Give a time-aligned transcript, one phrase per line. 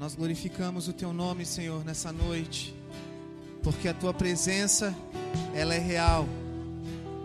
[0.00, 2.74] Nós glorificamos o teu nome, Senhor, nessa noite,
[3.62, 4.96] porque a tua presença,
[5.54, 6.26] ela é real.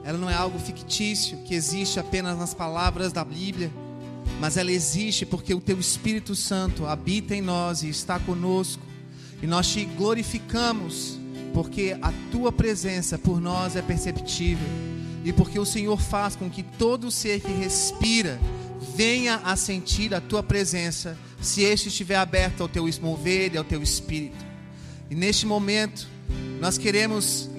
[0.04, 3.72] Ela não é algo fictício que existe apenas nas palavras da Bíblia,
[4.42, 8.84] mas ela existe porque o teu Espírito Santo habita em nós e está conosco.
[9.42, 11.18] E nós te glorificamos
[11.54, 14.68] porque a tua presença por nós é perceptível
[15.24, 18.38] e porque o Senhor faz com que todo ser que respira
[18.94, 23.64] venha a sentir a tua presença, se este estiver aberto ao teu mover e ao
[23.64, 24.44] teu espírito.
[25.10, 26.08] E neste momento,
[26.60, 27.50] nós queremos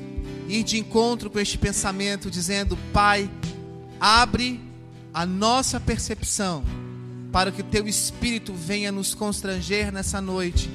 [0.48, 3.30] ir de encontro com este pensamento, dizendo: Pai,
[4.00, 4.60] abre
[5.14, 6.64] a nossa percepção
[7.32, 10.70] para que o teu espírito venha nos constranger nessa noite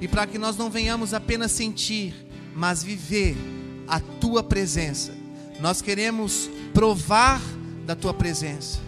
[0.00, 2.14] e para que nós não venhamos apenas sentir,
[2.54, 3.36] mas viver
[3.86, 5.12] a tua presença.
[5.60, 7.40] Nós queremos provar
[7.86, 8.85] da tua presença.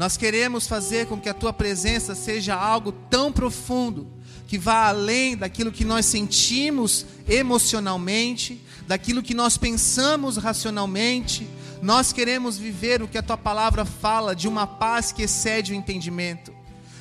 [0.00, 4.06] Nós queremos fazer com que a tua presença seja algo tão profundo
[4.48, 11.46] que vá além daquilo que nós sentimos emocionalmente, daquilo que nós pensamos racionalmente.
[11.82, 15.76] Nós queremos viver o que a tua palavra fala de uma paz que excede o
[15.76, 16.50] entendimento.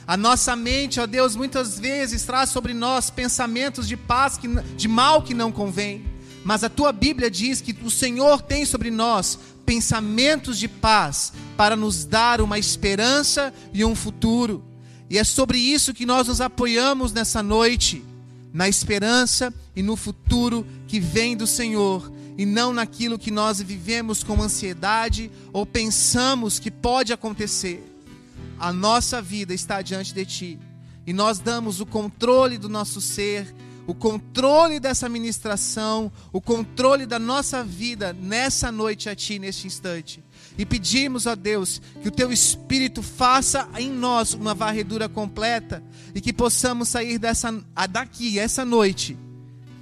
[0.05, 4.89] A nossa mente, ó Deus, muitas vezes traz sobre nós pensamentos de paz, que, de
[4.89, 6.03] mal que não convém.
[6.43, 9.39] Mas a tua Bíblia diz que o Senhor tem sobre nós
[9.69, 14.63] pensamentos de paz para nos dar uma esperança e um futuro.
[15.07, 18.03] E é sobre isso que nós nos apoiamos nessa noite,
[18.51, 24.23] na esperança e no futuro que vem do Senhor, e não naquilo que nós vivemos
[24.23, 27.83] com ansiedade ou pensamos que pode acontecer.
[28.57, 30.59] A nossa vida está diante de Ti,
[31.05, 33.53] e nós damos o controle do nosso ser
[33.89, 40.23] o controle dessa ministração, o controle da nossa vida nessa noite a Ti, neste instante.
[40.59, 46.21] E pedimos a Deus que o Teu Espírito faça em nós uma varredura completa e
[46.21, 47.51] que possamos sair dessa,
[47.89, 49.17] daqui, essa noite,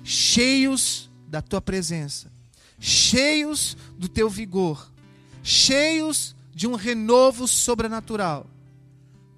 [0.05, 2.31] cheios da Tua presença,
[2.79, 4.89] cheios do Teu vigor,
[5.43, 8.47] cheios de um renovo sobrenatural.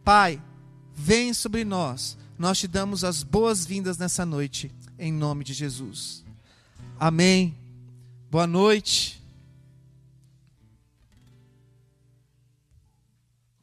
[0.04, 0.40] Pai,
[0.94, 6.24] vem sobre nós nós te damos as boas-vindas nessa noite, em nome de Jesus.
[6.98, 7.54] Amém.
[8.32, 9.22] Boa noite.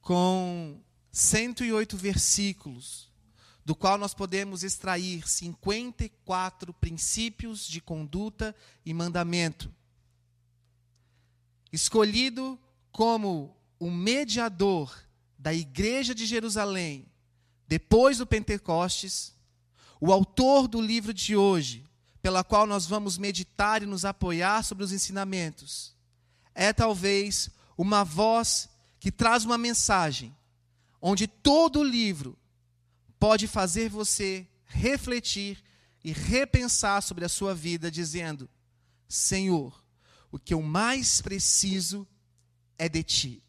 [0.03, 0.79] Com
[1.11, 3.09] 108 versículos,
[3.65, 8.55] do qual nós podemos extrair 54 princípios de conduta
[8.85, 9.73] e mandamento.
[11.73, 12.61] Escolhido
[12.93, 14.95] como o mediador
[15.39, 17.07] da igreja de Jerusalém
[17.69, 19.35] depois do Pentecostes,
[20.01, 21.85] o autor do livro de hoje,
[22.23, 25.95] pela qual nós vamos meditar e nos apoiar sobre os ensinamentos,
[26.55, 28.69] é talvez uma voz
[28.99, 30.35] que traz uma mensagem,
[31.01, 32.39] onde todo o livro
[33.19, 35.63] pode fazer você refletir
[36.03, 38.49] e repensar sobre a sua vida, dizendo:
[39.09, 39.85] Senhor,
[40.31, 42.07] o que eu mais preciso
[42.79, 43.43] é de ti.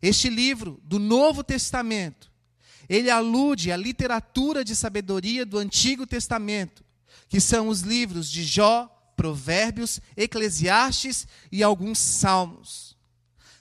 [0.00, 2.33] Este livro do Novo Testamento
[2.88, 6.84] ele alude à literatura de sabedoria do Antigo Testamento,
[7.28, 8.86] que são os livros de Jó,
[9.16, 12.96] Provérbios, Eclesiastes e alguns salmos.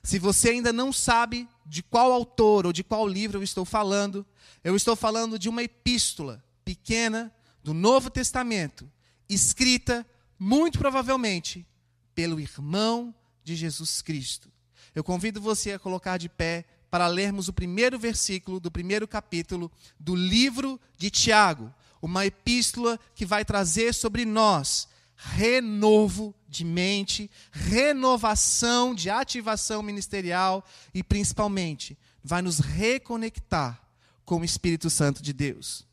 [0.04, 4.26] Se você ainda não sabe de qual autor ou de qual livro eu estou falando,
[4.64, 7.34] eu estou falando de uma epístola pequena
[7.64, 8.90] do Novo Testamento,
[9.30, 10.06] escrita
[10.38, 11.66] muito provavelmente
[12.14, 14.52] pelo irmão de Jesus Cristo.
[14.94, 19.72] Eu convido você a colocar de pé para lermos o primeiro versículo do primeiro capítulo
[20.00, 28.94] do livro de Tiago, uma epístola que vai trazer sobre nós renovo de mente, renovação
[28.94, 33.82] de ativação ministerial e, principalmente, vai nos reconectar
[34.24, 35.88] com o Espírito Santo de Deus.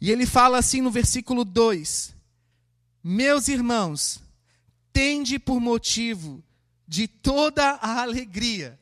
[0.00, 2.14] E ele fala assim no versículo 2:
[3.04, 4.22] Meus irmãos,
[4.90, 6.42] tende por motivo
[6.88, 8.80] de toda a alegria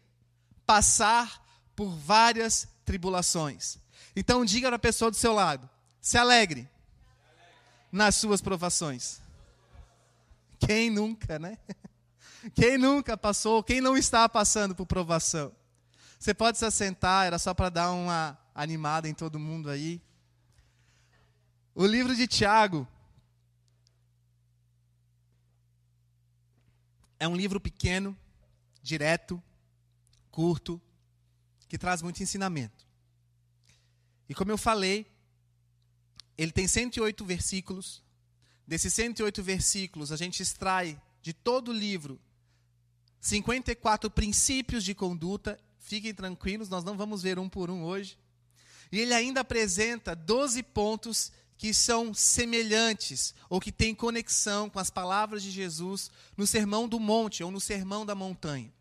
[0.67, 1.43] passar
[1.75, 3.78] por várias tribulações.
[4.16, 5.69] Então diga para a pessoa do seu lado:
[6.01, 6.69] se alegre
[7.91, 9.21] nas suas provações.
[10.59, 11.59] Quem nunca, né?
[12.55, 15.51] Quem nunca passou, quem não está passando por provação?
[16.19, 20.01] Você pode se assentar, era só para dar uma animada em todo mundo aí.
[21.75, 22.87] O livro de Tiago
[27.19, 28.17] é um livro pequeno,
[28.83, 29.43] direto,
[30.34, 30.83] curto,
[31.69, 32.84] que traz muito ensinamento.
[34.28, 35.07] E como eu falei,
[36.36, 38.03] ele tem 108 versículos.
[38.66, 42.21] Desses 108 versículos, a gente extrai de todo o livro
[43.21, 45.57] 54 princípios de conduta.
[45.78, 48.19] Fiquem tranquilos, nós não vamos ver um por um hoje.
[48.91, 54.91] E ele ainda apresenta 12 pontos que são semelhantes ou que têm conexão com as
[54.91, 58.72] palavras de Jesus no Sermão do Monte ou no Sermão da Montanha.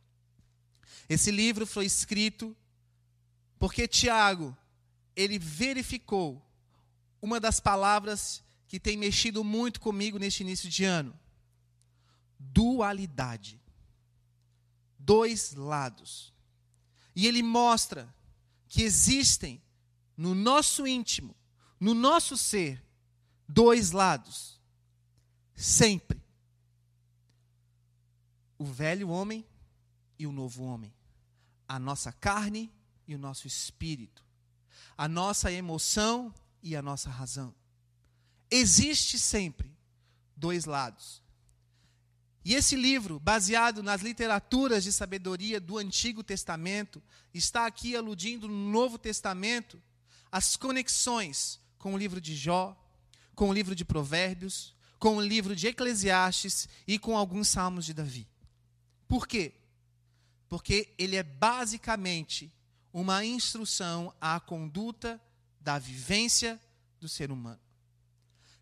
[1.10, 2.56] Esse livro foi escrito
[3.64, 4.58] porque Tiago,
[5.16, 6.46] ele verificou
[7.22, 11.18] uma das palavras que tem mexido muito comigo neste início de ano:
[12.38, 13.62] dualidade.
[15.00, 16.34] Dois lados.
[17.16, 18.14] E ele mostra
[18.68, 19.62] que existem
[20.18, 21.34] no nosso íntimo,
[21.80, 22.84] no nosso ser,
[23.48, 24.60] dois lados.
[25.56, 26.22] Sempre.
[28.58, 29.46] O velho homem
[30.18, 30.94] e o novo homem.
[31.68, 32.72] A nossa carne
[33.08, 34.24] e o nosso espírito.
[34.98, 37.54] A nossa emoção e a nossa razão.
[38.50, 39.76] Existe sempre
[40.36, 41.22] dois lados.
[42.46, 47.02] E esse livro, baseado nas literaturas de sabedoria do Antigo Testamento,
[47.34, 49.82] está aqui aludindo no Novo Testamento
[50.32, 52.78] as conexões com o livro de Jó,
[53.34, 57.94] com o livro de Provérbios, com o livro de Eclesiastes e com alguns salmos de
[57.94, 58.28] Davi.
[59.08, 59.54] Por quê?
[60.54, 62.54] Porque ele é basicamente
[62.94, 65.20] uma instrução à conduta
[65.60, 66.62] da vivência
[67.00, 67.60] do ser humano.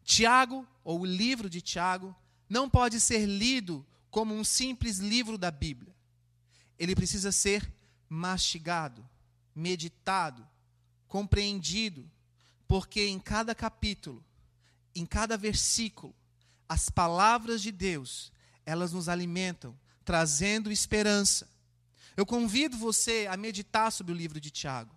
[0.01, 2.15] Tiago, ou o livro de Tiago,
[2.47, 5.93] não pode ser lido como um simples livro da Bíblia.
[6.79, 7.69] Ele precisa ser
[8.07, 9.05] mastigado,
[9.53, 10.47] meditado,
[11.09, 12.09] compreendido,
[12.69, 14.23] porque em cada capítulo,
[14.95, 16.15] em cada versículo,
[16.69, 18.31] as palavras de Deus,
[18.65, 21.50] elas nos alimentam, trazendo esperança.
[22.15, 24.95] Eu convido você a meditar sobre o livro de Tiago,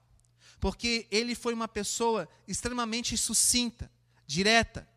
[0.61, 3.91] porque ele foi uma pessoa extremamente sucinta,
[4.27, 4.89] direta.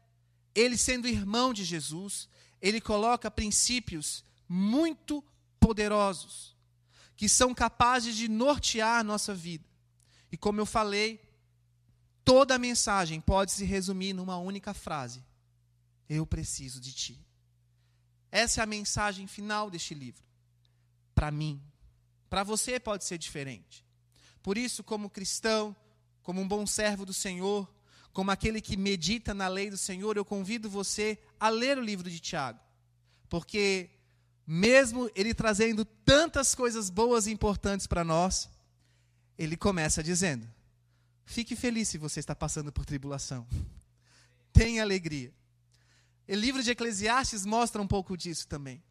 [0.55, 2.27] Ele, sendo irmão de Jesus,
[2.61, 5.23] ele coloca princípios muito
[5.59, 6.55] poderosos
[7.15, 9.65] que são capazes de nortear a nossa vida.
[10.31, 11.19] E como eu falei,
[12.23, 15.25] toda a mensagem pode se resumir numa única frase:
[16.07, 17.19] Eu preciso de ti.
[18.31, 20.23] Essa é a mensagem final deste livro.
[21.15, 21.61] Para mim.
[22.29, 23.85] Para você pode ser diferente.
[24.41, 25.75] Por isso, como cristão,
[26.21, 27.69] como um bom servo do Senhor,
[28.13, 32.09] como aquele que medita na lei do Senhor, eu convido você a ler o livro
[32.09, 32.59] de Tiago.
[33.29, 33.89] Porque,
[34.45, 38.49] mesmo ele trazendo tantas coisas boas e importantes para nós,
[39.37, 40.47] ele começa dizendo:
[41.25, 43.45] Fique feliz se você está passando por tribulação.
[44.51, 45.33] Tenha alegria.
[46.27, 48.83] O livro de Eclesiastes mostra um pouco disso também.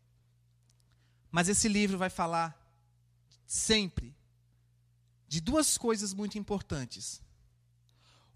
[1.31, 2.66] Mas esse livro vai falar
[3.47, 4.15] sempre
[5.29, 7.23] de duas coisas muito importantes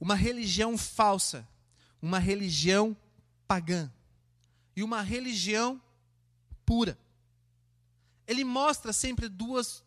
[0.00, 1.46] uma religião falsa,
[2.00, 2.96] uma religião
[3.46, 3.92] pagã
[4.74, 5.80] e uma religião
[6.64, 6.98] pura.
[8.26, 9.84] Ele mostra sempre duas,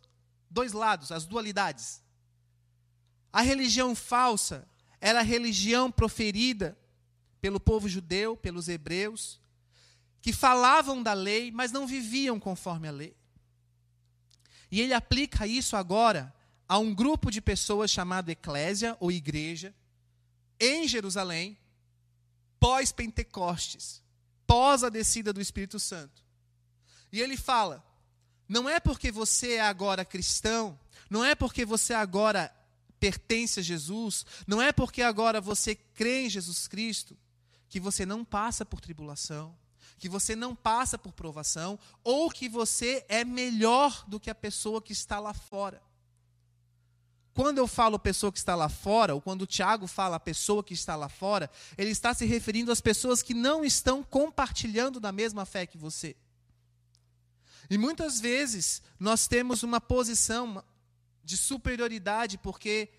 [0.49, 2.03] dois lados, as dualidades.
[3.31, 4.67] A religião falsa
[5.01, 6.77] era a religião proferida
[7.41, 9.41] pelo povo judeu, pelos hebreus,
[10.21, 13.17] que falavam da lei, mas não viviam conforme a lei.
[14.73, 16.33] E ele aplica isso agora
[16.67, 19.71] a um grupo de pessoas chamado eclésia ou igreja,
[20.59, 21.55] em Jerusalém,
[22.59, 24.01] pós-Pentecostes,
[24.47, 26.23] pós a descida do Espírito Santo.
[27.11, 27.85] E ele fala:
[28.49, 32.51] não é porque você é agora cristão, não é porque você agora
[32.99, 37.15] pertence a Jesus, não é porque agora você crê em Jesus Cristo,
[37.69, 39.55] que você não passa por tribulação,
[40.03, 44.81] que você não passa por provação, ou que você é melhor do que a pessoa
[44.81, 45.81] que está lá fora.
[47.33, 50.73] Quando eu falo pessoa que está lá fora, ou quando o Tiago fala pessoa que
[50.73, 55.45] está lá fora, ele está se referindo às pessoas que não estão compartilhando da mesma
[55.45, 56.17] fé que você.
[57.69, 60.61] E muitas vezes nós temos uma posição
[61.23, 62.89] de superioridade, porque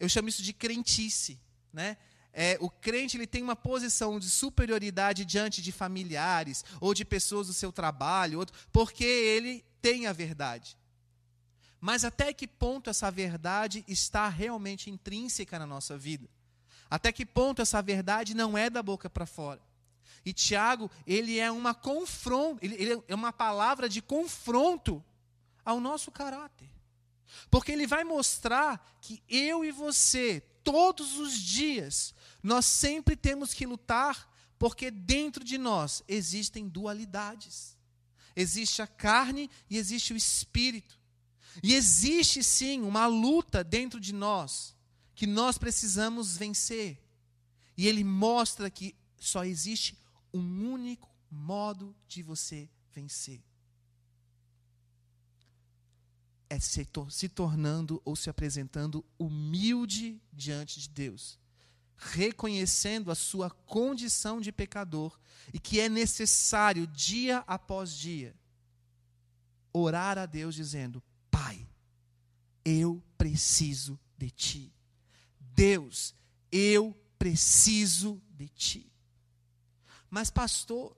[0.00, 1.38] eu chamo isso de crentice.
[1.72, 1.96] Né?
[2.38, 7.46] É, o crente ele tem uma posição de superioridade diante de familiares ou de pessoas
[7.46, 10.76] do seu trabalho, porque ele tem a verdade.
[11.80, 16.28] Mas até que ponto essa verdade está realmente intrínseca na nossa vida?
[16.90, 19.62] Até que ponto essa verdade não é da boca para fora?
[20.22, 25.02] E Tiago, ele é uma confronto, ele, ele é uma palavra de confronto
[25.64, 26.68] ao nosso caráter.
[27.50, 32.14] Porque ele vai mostrar que eu e você, todos os dias,
[32.46, 37.76] nós sempre temos que lutar, porque dentro de nós existem dualidades.
[38.34, 40.98] Existe a carne e existe o espírito.
[41.62, 44.74] E existe sim uma luta dentro de nós
[45.14, 47.02] que nós precisamos vencer.
[47.76, 49.98] E ele mostra que só existe
[50.32, 53.42] um único modo de você vencer.
[56.48, 61.38] é se, se tornando ou se apresentando humilde diante de Deus,
[61.96, 65.18] reconhecendo a sua condição de pecador
[65.52, 68.34] e que é necessário, dia após dia,
[69.72, 71.66] orar a Deus dizendo: Pai,
[72.64, 74.74] eu preciso de Ti.
[75.40, 76.14] Deus,
[76.50, 78.92] eu preciso de Ti.
[80.10, 80.96] Mas, pastor,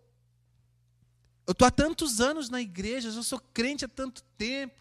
[1.47, 4.79] eu estou há tantos anos na igreja, eu sou crente há tanto tempo.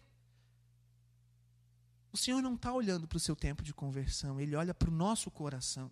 [2.12, 4.92] O Senhor não está olhando para o seu tempo de conversão, Ele olha para o
[4.92, 5.90] nosso coração.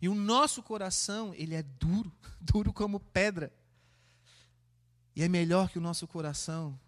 [0.00, 3.52] E o nosso coração, ele é duro, duro como pedra.
[5.14, 6.78] E é melhor que o nosso coração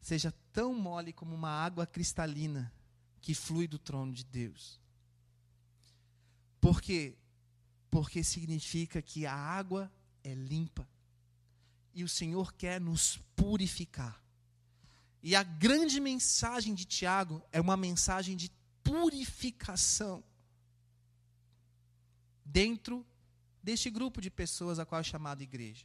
[0.00, 2.72] seja tão mole como uma água cristalina
[3.20, 4.80] que flui do trono de Deus.
[6.60, 7.16] Por quê?
[7.90, 9.90] Porque significa que a água
[10.24, 10.88] é limpa.
[11.94, 14.22] E o Senhor quer nos purificar.
[15.22, 18.50] E a grande mensagem de Tiago é uma mensagem de
[18.82, 20.22] purificação
[22.50, 23.06] dentro
[23.62, 25.84] deste grupo de pessoas a qual é chamado igreja.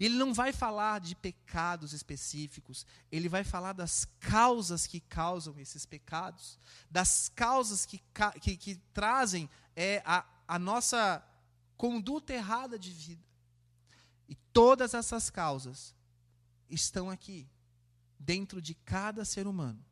[0.00, 5.84] Ele não vai falar de pecados específicos, ele vai falar das causas que causam esses
[5.84, 6.58] pecados,
[6.90, 8.02] das causas que,
[8.40, 11.24] que, que trazem é, a, a nossa
[11.76, 13.24] conduta errada de vida.
[14.28, 15.94] E todas essas causas
[16.70, 17.46] estão aqui,
[18.18, 19.84] dentro de cada ser humano.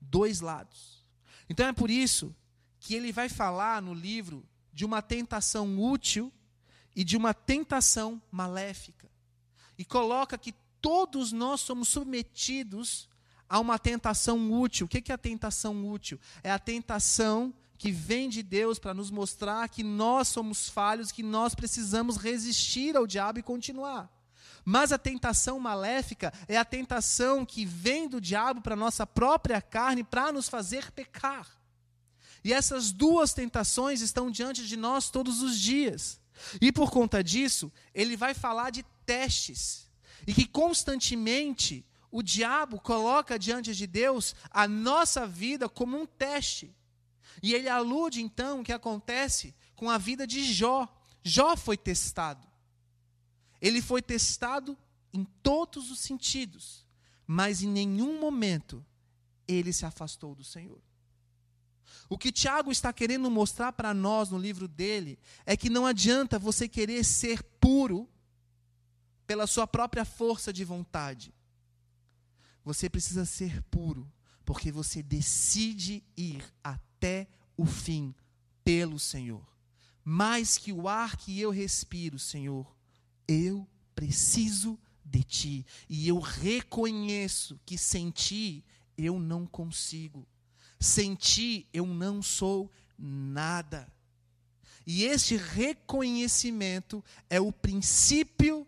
[0.00, 1.06] Dois lados.
[1.48, 2.34] Então é por isso
[2.80, 6.30] que ele vai falar no livro de uma tentação útil
[6.94, 9.10] e de uma tentação maléfica.
[9.78, 13.08] E coloca que todos nós somos submetidos
[13.48, 14.84] a uma tentação útil.
[14.84, 16.20] O que é a tentação útil?
[16.42, 21.22] É a tentação que vem de Deus para nos mostrar que nós somos falhos, que
[21.22, 24.12] nós precisamos resistir ao diabo e continuar.
[24.62, 29.62] Mas a tentação maléfica é a tentação que vem do diabo para a nossa própria
[29.62, 31.48] carne para nos fazer pecar.
[32.46, 36.20] E essas duas tentações estão diante de nós todos os dias.
[36.60, 39.90] E por conta disso, ele vai falar de testes.
[40.24, 46.72] E que constantemente o diabo coloca diante de Deus a nossa vida como um teste.
[47.42, 50.86] E ele alude então o que acontece com a vida de Jó.
[51.24, 52.46] Jó foi testado.
[53.60, 54.78] Ele foi testado
[55.12, 56.86] em todos os sentidos,
[57.26, 58.86] mas em nenhum momento
[59.48, 60.85] ele se afastou do Senhor.
[62.08, 66.38] O que Tiago está querendo mostrar para nós no livro dele é que não adianta
[66.38, 68.08] você querer ser puro
[69.26, 71.34] pela sua própria força de vontade.
[72.64, 74.10] Você precisa ser puro
[74.44, 78.14] porque você decide ir até o fim
[78.62, 79.44] pelo Senhor.
[80.04, 82.72] Mais que o ar que eu respiro, Senhor,
[83.26, 85.66] eu preciso de ti.
[85.88, 88.64] E eu reconheço que sem ti
[88.96, 90.26] eu não consigo.
[90.78, 93.92] Sem ti eu não sou nada.
[94.86, 98.66] E este reconhecimento é o princípio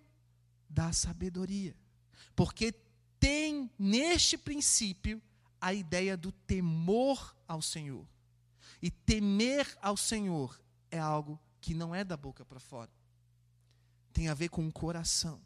[0.68, 1.76] da sabedoria.
[2.34, 2.72] Porque
[3.20, 5.22] tem neste princípio
[5.60, 8.06] a ideia do temor ao Senhor.
[8.80, 10.60] E temer ao Senhor
[10.90, 12.90] é algo que não é da boca para fora
[14.18, 15.40] tem a ver com o coração.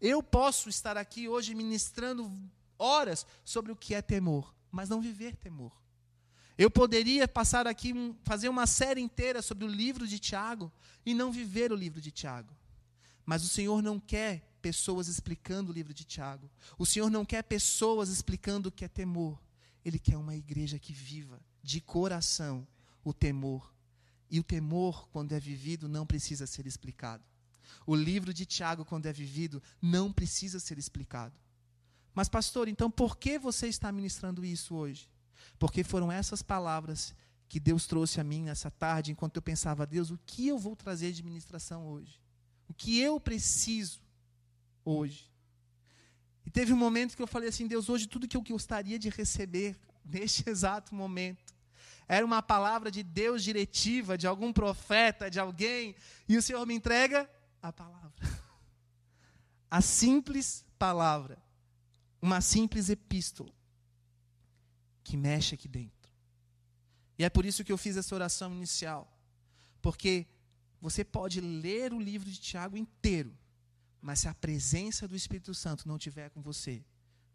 [0.00, 2.30] Eu posso estar aqui hoje ministrando
[2.78, 5.72] horas sobre o que é temor, mas não viver temor.
[6.56, 7.92] Eu poderia passar aqui,
[8.24, 10.72] fazer uma série inteira sobre o livro de Tiago
[11.04, 12.52] e não viver o livro de Tiago.
[13.24, 16.50] Mas o Senhor não quer pessoas explicando o livro de Tiago.
[16.78, 19.40] O Senhor não quer pessoas explicando o que é temor.
[19.84, 22.66] Ele quer uma igreja que viva de coração
[23.04, 23.72] o temor.
[24.30, 27.24] E o temor, quando é vivido, não precisa ser explicado.
[27.86, 31.34] O livro de Tiago, quando é vivido, não precisa ser explicado.
[32.14, 35.10] Mas, pastor, então por que você está ministrando isso hoje?
[35.58, 37.14] Porque foram essas palavras
[37.48, 40.74] que Deus trouxe a mim nessa tarde, enquanto eu pensava, Deus, o que eu vou
[40.74, 42.20] trazer de ministração hoje?
[42.68, 44.00] O que eu preciso
[44.84, 45.30] hoje?
[46.44, 49.08] E teve um momento que eu falei assim, Deus, hoje tudo que eu gostaria de
[49.08, 51.52] receber neste exato momento
[52.08, 55.94] era uma palavra de Deus diretiva, de algum profeta, de alguém,
[56.28, 57.30] e o Senhor me entrega
[57.62, 58.12] a palavra.
[59.70, 61.41] A simples palavra.
[62.22, 63.52] Uma simples epístola
[65.02, 66.12] que mexe aqui dentro.
[67.18, 69.12] E é por isso que eu fiz essa oração inicial.
[69.82, 70.26] Porque
[70.80, 73.36] você pode ler o livro de Tiago inteiro,
[74.00, 76.84] mas se a presença do Espírito Santo não estiver com você,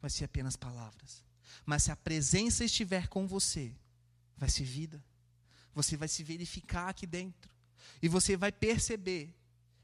[0.01, 1.24] vai ser apenas palavras.
[1.65, 3.75] Mas se a presença estiver com você,
[4.36, 5.03] vai ser vida.
[5.74, 7.51] Você vai se verificar aqui dentro.
[8.01, 9.36] E você vai perceber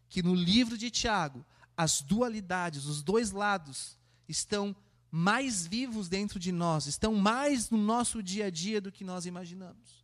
[0.09, 1.45] que no livro de Tiago,
[1.75, 4.75] as dualidades, os dois lados, estão
[5.15, 9.27] mais vivos dentro de nós, estão mais no nosso dia a dia do que nós
[9.27, 10.03] imaginamos.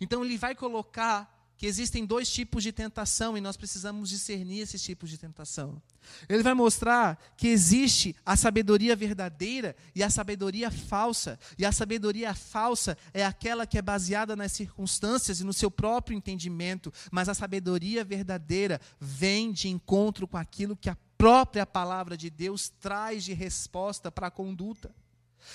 [0.00, 4.80] Então ele vai colocar que existem dois tipos de tentação e nós precisamos discernir esses
[4.80, 5.82] tipos de tentação.
[6.28, 11.38] Ele vai mostrar que existe a sabedoria verdadeira e a sabedoria falsa.
[11.58, 16.16] E a sabedoria falsa é aquela que é baseada nas circunstâncias e no seu próprio
[16.16, 22.30] entendimento, mas a sabedoria verdadeira vem de encontro com aquilo que a própria palavra de
[22.30, 24.94] Deus traz de resposta para a conduta.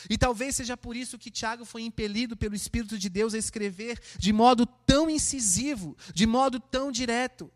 [0.10, 3.98] E talvez seja por isso que Tiago foi impelido pelo Espírito de Deus a escrever
[4.20, 7.50] de modo tão incisivo, de modo tão direto.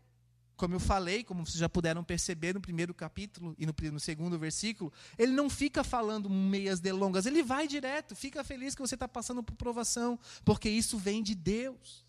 [0.56, 4.38] Como eu falei, como vocês já puderam perceber no primeiro capítulo e no, no segundo
[4.38, 9.06] versículo, ele não fica falando meias delongas, ele vai direto, fica feliz que você está
[9.06, 12.06] passando por provação, porque isso vem de Deus.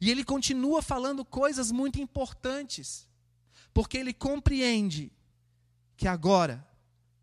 [0.00, 3.07] E ele continua falando coisas muito importantes,
[3.78, 5.12] porque ele compreende
[5.96, 6.68] que agora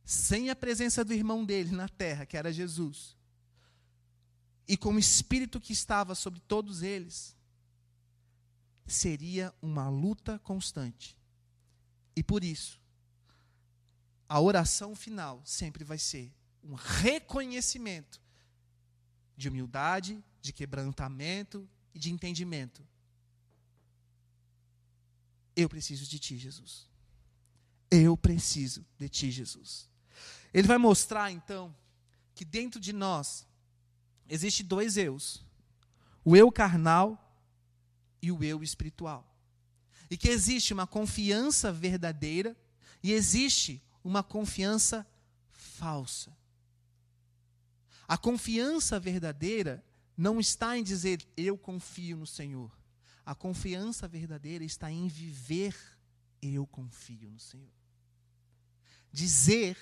[0.06, 3.18] sem a presença do irmão dele na terra, que era Jesus,
[4.66, 7.36] e com o espírito que estava sobre todos eles,
[8.88, 11.18] seria uma luta constante.
[12.16, 12.80] E por isso,
[14.30, 16.34] a oração final sempre vai ser
[16.64, 18.22] um reconhecimento
[19.36, 22.82] de humildade, de quebrantamento e de entendimento.
[25.56, 26.88] Eu preciso de ti, Jesus.
[27.90, 29.90] Eu preciso de ti, Jesus.
[30.54, 31.76] Ele vai mostrar então
[32.34, 33.48] que dentro de nós
[34.28, 35.44] existe dois eus:
[36.24, 37.22] o eu carnal
[38.22, 39.32] e o eu espiritual.
[40.10, 42.56] E que existe uma confiança verdadeira
[43.02, 45.08] e existe uma confiança
[45.52, 46.36] falsa.
[48.08, 49.84] A confiança verdadeira
[50.18, 52.72] não está em dizer eu confio no Senhor.
[53.26, 55.76] A confiança verdadeira está em viver
[56.54, 57.72] eu confio no Senhor.
[59.12, 59.78] Dizer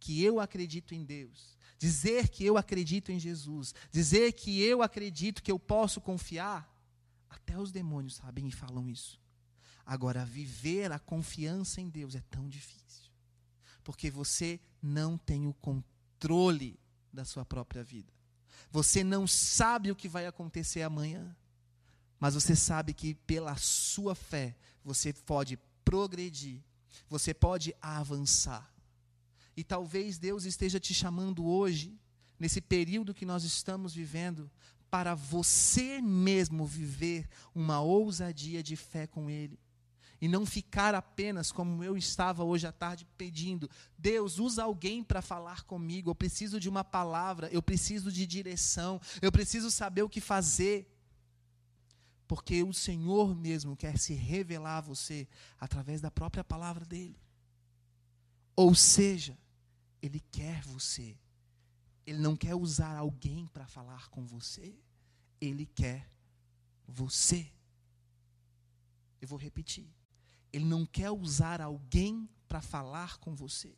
[0.00, 5.42] que eu acredito em Deus, dizer que eu acredito em Jesus, dizer que eu acredito
[5.42, 6.68] que eu posso confiar,
[7.28, 9.20] até os demônios sabem e falam isso.
[9.84, 13.10] Agora, viver a confiança em Deus é tão difícil,
[13.82, 16.78] porque você não tem o controle
[17.12, 18.12] da sua própria vida.
[18.70, 21.34] Você não sabe o que vai acontecer amanhã,
[22.18, 26.62] mas você sabe que pela sua fé você pode progredir,
[27.08, 28.72] você pode avançar.
[29.56, 31.98] E talvez Deus esteja te chamando hoje,
[32.38, 34.50] nesse período que nós estamos vivendo,
[34.90, 39.58] para você mesmo viver uma ousadia de fé com Ele.
[40.20, 45.22] E não ficar apenas como eu estava hoje à tarde pedindo: Deus, usa alguém para
[45.22, 46.10] falar comigo.
[46.10, 50.92] Eu preciso de uma palavra, eu preciso de direção, eu preciso saber o que fazer.
[52.28, 55.26] Porque o Senhor mesmo quer se revelar a você
[55.58, 57.18] através da própria palavra dele.
[58.54, 59.36] Ou seja,
[60.02, 61.16] ele quer você.
[62.06, 64.78] Ele não quer usar alguém para falar com você.
[65.40, 66.08] Ele quer
[66.86, 67.50] você.
[69.20, 69.88] Eu vou repetir.
[70.52, 73.74] Ele não quer usar alguém para falar com você.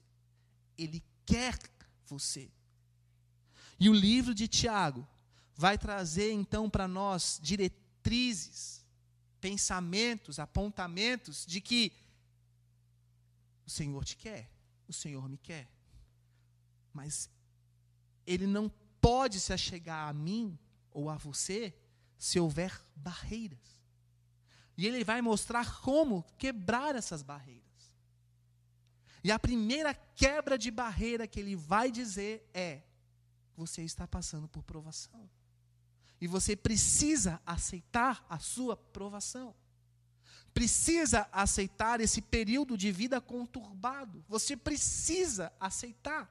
[0.77, 1.59] Ele quer
[2.05, 2.51] você.
[3.79, 5.07] E o livro de Tiago
[5.55, 7.90] vai trazer então para nós diretrizes,
[9.41, 11.93] pensamentos, apontamentos de que
[13.67, 14.51] o Senhor te quer,
[14.89, 15.71] o Senhor me quer.
[16.93, 17.31] Mas
[18.27, 18.69] ele não
[19.01, 20.59] pode se achegar a mim
[20.91, 21.75] ou a você
[22.19, 23.81] se houver barreiras.
[24.77, 27.61] E ele vai mostrar como quebrar essas barreiras.
[29.23, 32.83] E a primeira quebra de barreira que ele vai dizer é:
[33.55, 35.29] você está passando por provação.
[36.21, 39.55] E você precisa aceitar a sua provação.
[40.53, 44.25] Precisa aceitar esse período de vida conturbado.
[44.29, 46.29] Você precisa aceitar.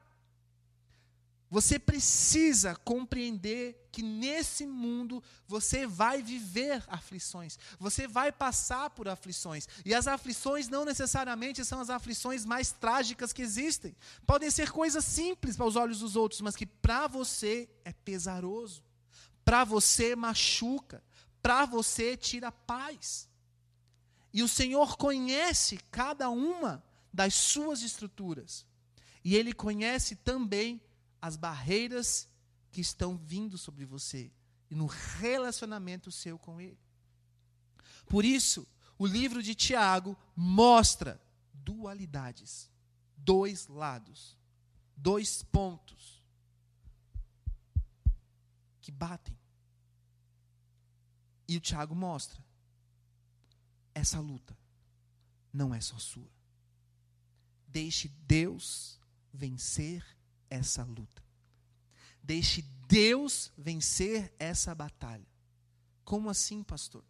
[1.50, 9.66] Você precisa compreender que nesse mundo você vai viver aflições, você vai passar por aflições.
[9.84, 13.96] E as aflições não necessariamente são as aflições mais trágicas que existem.
[14.24, 18.84] Podem ser coisas simples para os olhos dos outros, mas que para você é pesaroso,
[19.50, 21.02] para você machuca,
[21.42, 23.28] para você tira paz.
[24.32, 28.64] E o Senhor conhece cada uma das suas estruturas.
[29.24, 30.80] E Ele conhece também
[31.20, 32.28] as barreiras
[32.70, 34.30] que estão vindo sobre você
[34.70, 36.78] e no relacionamento seu com Ele.
[38.06, 38.64] Por isso,
[38.96, 41.20] o livro de Tiago mostra
[41.52, 42.70] dualidades,
[43.16, 44.38] dois lados,
[44.96, 46.22] dois pontos
[48.80, 49.39] que batem.
[51.50, 52.40] E o Tiago mostra:
[53.92, 54.56] essa luta
[55.52, 56.30] não é só sua.
[57.66, 59.00] Deixe Deus
[59.32, 60.06] vencer
[60.48, 61.24] essa luta.
[62.22, 65.26] Deixe Deus vencer essa batalha.
[66.04, 67.04] Como assim, pastor?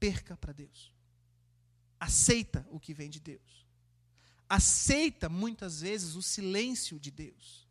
[0.00, 0.92] Perca para Deus.
[2.00, 3.64] Aceita o que vem de Deus.
[4.48, 7.64] Aceita muitas vezes o silêncio de Deus.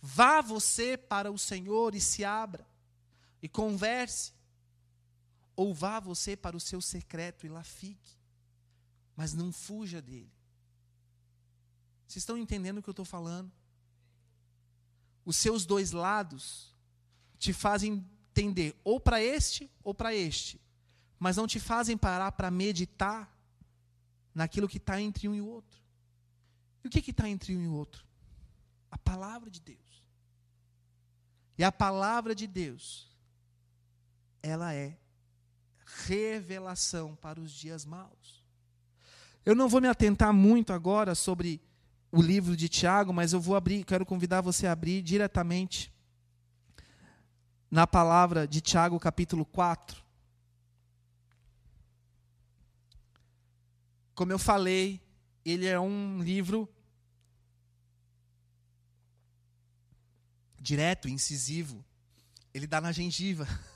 [0.00, 2.64] Vá você para o Senhor e se abra
[3.42, 4.32] e converse.
[5.56, 8.16] Ou vá você para o seu secreto e lá fique.
[9.16, 10.32] Mas não fuja dele.
[12.06, 13.50] Vocês estão entendendo o que eu estou falando?
[15.24, 16.74] Os seus dois lados
[17.38, 20.60] te fazem entender ou para este ou para este,
[21.18, 23.32] mas não te fazem parar para meditar
[24.34, 25.80] naquilo que está entre um e o outro.
[26.82, 28.04] E o que está entre um e o outro?
[28.90, 30.04] A palavra de Deus.
[31.56, 33.08] E a palavra de Deus,
[34.42, 34.98] ela é
[35.84, 38.44] revelação para os dias maus.
[39.44, 41.60] Eu não vou me atentar muito agora sobre
[42.10, 45.92] o livro de Tiago, mas eu vou abrir, quero convidar você a abrir diretamente
[47.70, 50.02] na palavra de Tiago, capítulo 4.
[54.14, 55.00] Como eu falei,
[55.44, 56.68] ele é um livro
[60.60, 61.84] direto, incisivo.
[62.54, 63.46] Ele dá na gengiva.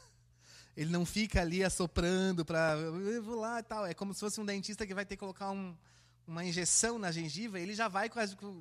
[0.78, 2.76] Ele não fica ali assoprando para
[3.20, 3.84] vou lá e tal.
[3.84, 5.76] É como se fosse um dentista que vai ter que colocar um,
[6.24, 8.08] uma injeção na gengiva, ele já vai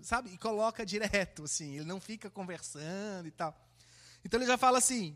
[0.02, 1.76] sabe, e coloca direto, assim.
[1.76, 3.56] Ele não fica conversando e tal.
[4.26, 5.16] Então ele já fala assim,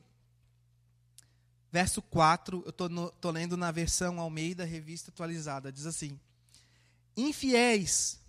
[1.71, 6.19] verso 4, eu estou lendo na versão Almeida, revista atualizada, diz assim:
[7.17, 8.19] Infiéis,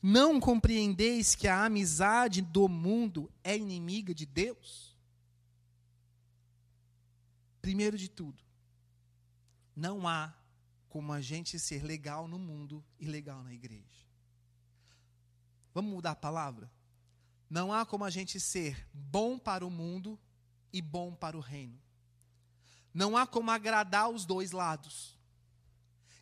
[0.00, 4.87] não compreendeis que a amizade do mundo é inimiga de Deus?
[7.68, 8.42] Primeiro de tudo,
[9.76, 10.32] não há
[10.88, 14.06] como a gente ser legal no mundo e legal na igreja.
[15.74, 16.72] Vamos mudar a palavra?
[17.50, 20.18] Não há como a gente ser bom para o mundo
[20.72, 21.78] e bom para o reino.
[22.94, 25.18] Não há como agradar os dois lados.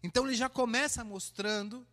[0.03, 1.87] Então ele já começa mostrando,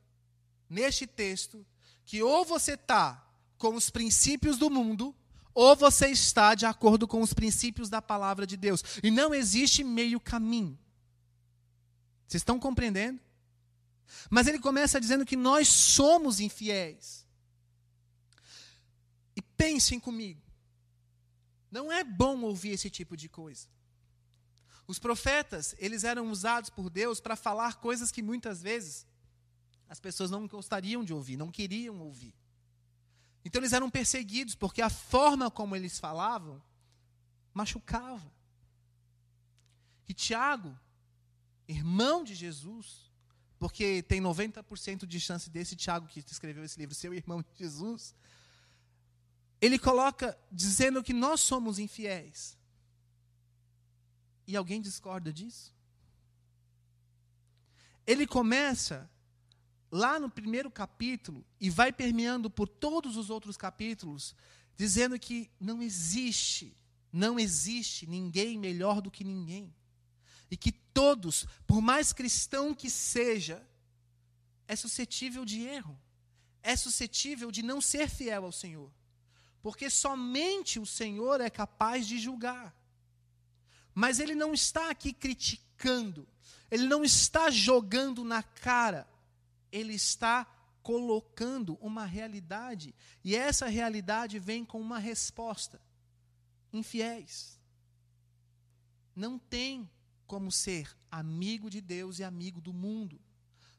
[0.67, 1.63] neste texto,
[2.05, 3.23] que ou você está
[3.59, 5.15] com os princípios do mundo,
[5.53, 8.83] ou você está de acordo com os princípios da palavra de Deus.
[9.03, 10.77] E não existe meio caminho.
[12.27, 13.19] Vocês estão compreendendo?
[14.29, 17.25] Mas ele começa dizendo que nós somos infiéis.
[19.35, 20.41] E pensem comigo.
[21.71, 23.67] Não é bom ouvir esse tipo de coisa.
[24.87, 29.07] Os profetas, eles eram usados por Deus para falar coisas que muitas vezes
[29.87, 32.33] as pessoas não gostariam de ouvir, não queriam ouvir.
[33.45, 36.61] Então eles eram perseguidos porque a forma como eles falavam
[37.53, 38.31] machucava.
[40.07, 40.77] E Tiago,
[41.67, 43.11] irmão de Jesus,
[43.59, 47.57] porque tem 90% de chance desse Tiago que escreveu esse livro ser o irmão de
[47.57, 48.15] Jesus,
[49.61, 52.57] ele coloca dizendo que nós somos infiéis.
[54.45, 55.73] E alguém discorda disso?
[58.05, 59.09] Ele começa
[59.93, 64.35] lá no primeiro capítulo e vai permeando por todos os outros capítulos,
[64.75, 66.75] dizendo que não existe,
[67.11, 69.71] não existe ninguém melhor do que ninguém.
[70.49, 73.63] E que todos, por mais cristão que seja,
[74.67, 75.95] é suscetível de erro,
[76.63, 78.91] é suscetível de não ser fiel ao Senhor.
[79.61, 82.75] Porque somente o Senhor é capaz de julgar.
[83.93, 86.27] Mas ele não está aqui criticando,
[86.71, 89.07] ele não está jogando na cara
[89.73, 90.45] ele está
[90.83, 95.81] colocando uma realidade, e essa realidade vem com uma resposta:
[96.71, 97.59] infiéis.
[99.15, 99.89] Não tem
[100.27, 103.19] como ser amigo de Deus e amigo do mundo.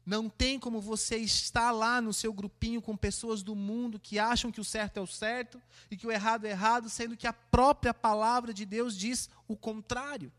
[0.05, 4.51] Não tem como você estar lá no seu grupinho com pessoas do mundo que acham
[4.51, 7.33] que o certo é o certo e que o errado é errado, sendo que a
[7.33, 10.31] própria palavra de Deus diz o contrário.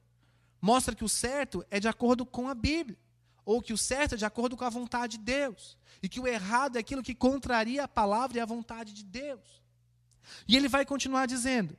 [0.61, 2.97] Mostra que o certo é de acordo com a Bíblia
[3.47, 6.27] ou que o certo é de acordo com a vontade de Deus, e que o
[6.27, 9.63] errado é aquilo que contraria a palavra e a vontade de Deus.
[10.47, 11.79] E ele vai continuar dizendo: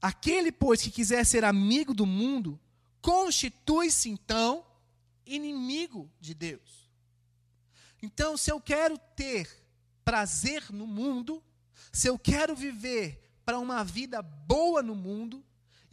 [0.00, 2.58] Aquele, pois, que quiser ser amigo do mundo,
[3.02, 4.64] constitui-se então
[5.26, 6.90] inimigo de Deus.
[8.02, 9.48] Então, se eu quero ter
[10.04, 11.42] prazer no mundo,
[11.92, 15.44] se eu quero viver para uma vida boa no mundo,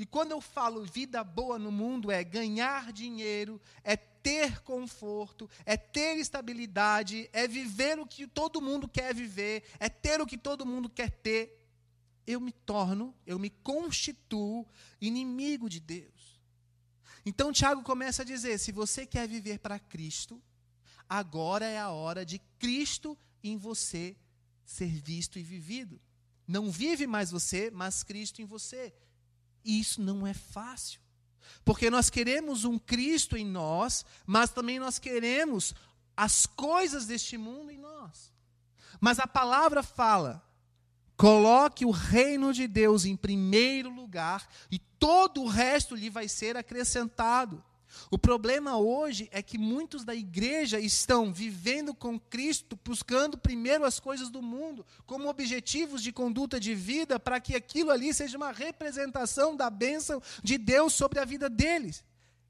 [0.02, 5.78] e quando eu falo vida boa no mundo, é ganhar dinheiro, é ter conforto, é
[5.78, 10.66] ter estabilidade, é viver o que todo mundo quer viver, é ter o que todo
[10.66, 11.58] mundo quer ter.
[12.26, 14.68] Eu me torno, eu me constituo
[15.00, 16.40] inimigo de Deus.
[17.26, 20.42] Então Tiago começa a dizer: se você quer viver para Cristo,
[21.08, 24.16] agora é a hora de Cristo em você
[24.66, 26.00] ser visto e vivido.
[26.48, 28.94] Não vive mais você, mas Cristo em você.
[29.64, 31.00] E isso não é fácil.
[31.64, 35.74] Porque nós queremos um Cristo em nós, mas também nós queremos
[36.16, 38.32] as coisas deste mundo em nós.
[39.00, 40.44] Mas a palavra fala:
[41.16, 46.58] coloque o reino de Deus em primeiro lugar e todo o resto lhe vai ser
[46.58, 47.64] acrescentado.
[48.10, 54.00] O problema hoje é que muitos da igreja estão vivendo com Cristo, buscando primeiro as
[54.00, 58.52] coisas do mundo, como objetivos de conduta de vida, para que aquilo ali seja uma
[58.52, 62.04] representação da bênção de Deus sobre a vida deles.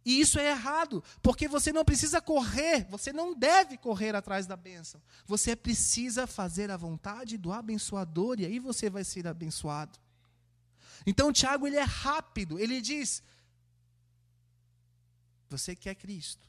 [0.04, 4.56] E isso é errado, porque você não precisa correr, você não deve correr atrás da
[4.56, 4.99] bênção.
[5.27, 9.99] Você precisa fazer a vontade do abençoador e aí você vai ser abençoado.
[11.06, 13.21] Então Tiago ele é rápido, ele diz:
[15.51, 16.47] você quer Cristo.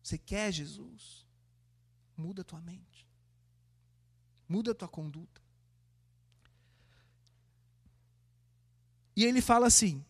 [0.00, 1.26] Você quer Jesus.
[2.16, 3.08] Muda a tua mente.
[4.48, 5.42] Muda a tua conduta.
[9.16, 10.04] E ele fala assim: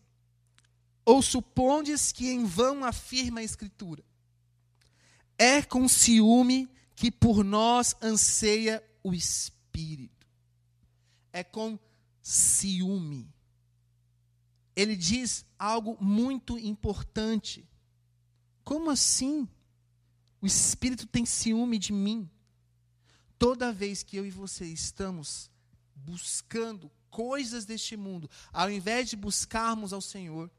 [1.03, 4.03] Ou supondes que em vão afirma a Escritura?
[5.37, 10.27] É com ciúme que por nós anseia o Espírito.
[11.33, 11.79] É com
[12.21, 13.33] ciúme.
[14.75, 17.67] Ele diz algo muito importante.
[18.65, 19.47] Como assim?
[20.41, 22.29] O Espírito tem ciúme de mim.
[23.37, 25.51] Toda vez que eu e você estamos
[25.95, 30.51] buscando coisas deste mundo, ao invés de buscarmos ao Senhor,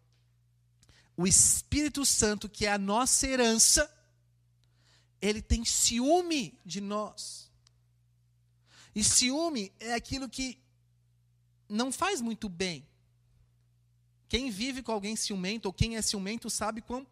[1.16, 3.90] o Espírito Santo, que é a nossa herança,
[5.20, 7.50] ele tem ciúme de nós.
[8.94, 10.58] E ciúme é aquilo que
[11.68, 12.86] não faz muito bem.
[14.28, 17.06] Quem vive com alguém ciumento, ou quem é ciumento, sabe quão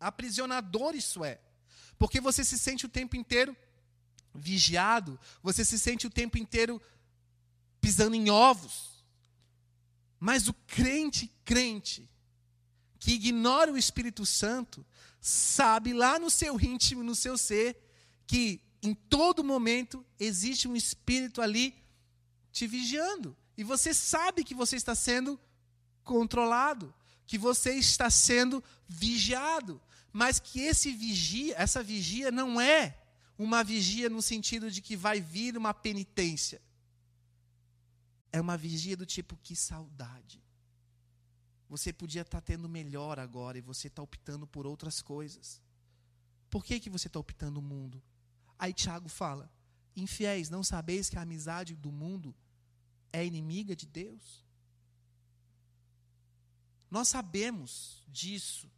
[0.00, 1.38] aprisionador isso é.
[1.98, 3.54] Porque você se sente o tempo inteiro
[4.34, 6.80] vigiado, você se sente o tempo inteiro
[7.80, 9.04] pisando em ovos.
[10.18, 12.08] Mas o crente, crente,
[12.98, 14.84] que ignora o Espírito Santo,
[15.20, 17.76] sabe lá no seu íntimo, no seu ser,
[18.26, 21.74] que em todo momento existe um espírito ali
[22.52, 23.36] te vigiando.
[23.56, 25.38] E você sabe que você está sendo
[26.02, 26.94] controlado,
[27.26, 29.80] que você está sendo vigiado
[30.12, 32.98] mas que esse vigia, essa vigia não é
[33.38, 36.60] uma vigia no sentido de que vai vir uma penitência.
[38.32, 40.42] É uma vigia do tipo que saudade.
[41.68, 45.62] Você podia estar tendo melhor agora e você está optando por outras coisas.
[46.50, 48.02] Por que, que você está optando o mundo?
[48.58, 49.50] Aí Tiago fala:
[49.96, 52.34] Infiéis, não sabeis que a amizade do mundo
[53.12, 54.44] é inimiga de Deus?
[56.90, 58.68] Nós sabemos disso.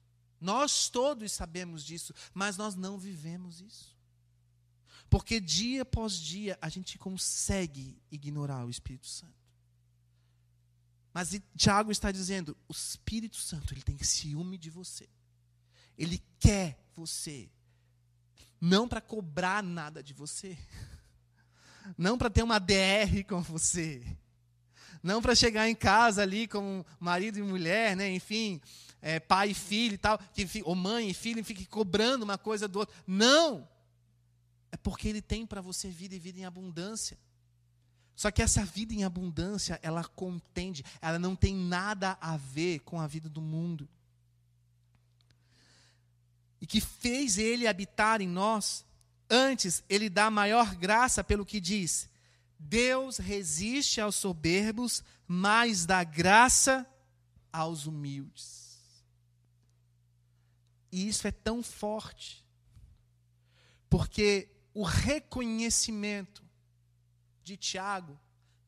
[0.43, 3.97] Nós todos sabemos disso, mas nós não vivemos isso.
[5.09, 9.41] Porque dia após dia a gente consegue ignorar o Espírito Santo.
[11.15, 15.09] Mas Tiago está dizendo: o Espírito Santo ele tem ciúme de você.
[15.97, 17.49] Ele quer você.
[18.61, 20.59] Não para cobrar nada de você.
[21.97, 24.05] Não para ter uma DR com você.
[25.03, 28.09] Não para chegar em casa ali como marido e mulher, né?
[28.15, 28.61] enfim,
[29.03, 32.69] é, pai e filho e tal, que, ou mãe e filho, fique cobrando uma coisa
[32.69, 32.95] do outro.
[33.05, 33.69] Não!
[34.71, 37.19] É porque ele tem para você vida e vida em abundância.
[38.15, 43.01] Só que essa vida em abundância, ela contende, ela não tem nada a ver com
[43.01, 43.89] a vida do mundo.
[46.61, 48.87] E que fez ele habitar em nós,
[49.29, 52.09] antes ele dá maior graça pelo que diz:
[52.57, 56.87] Deus resiste aos soberbos, mas dá graça
[57.53, 58.62] aos humildes.
[60.93, 62.47] E isso é tão forte,
[63.89, 66.45] porque o reconhecimento
[67.43, 68.21] de Tiago,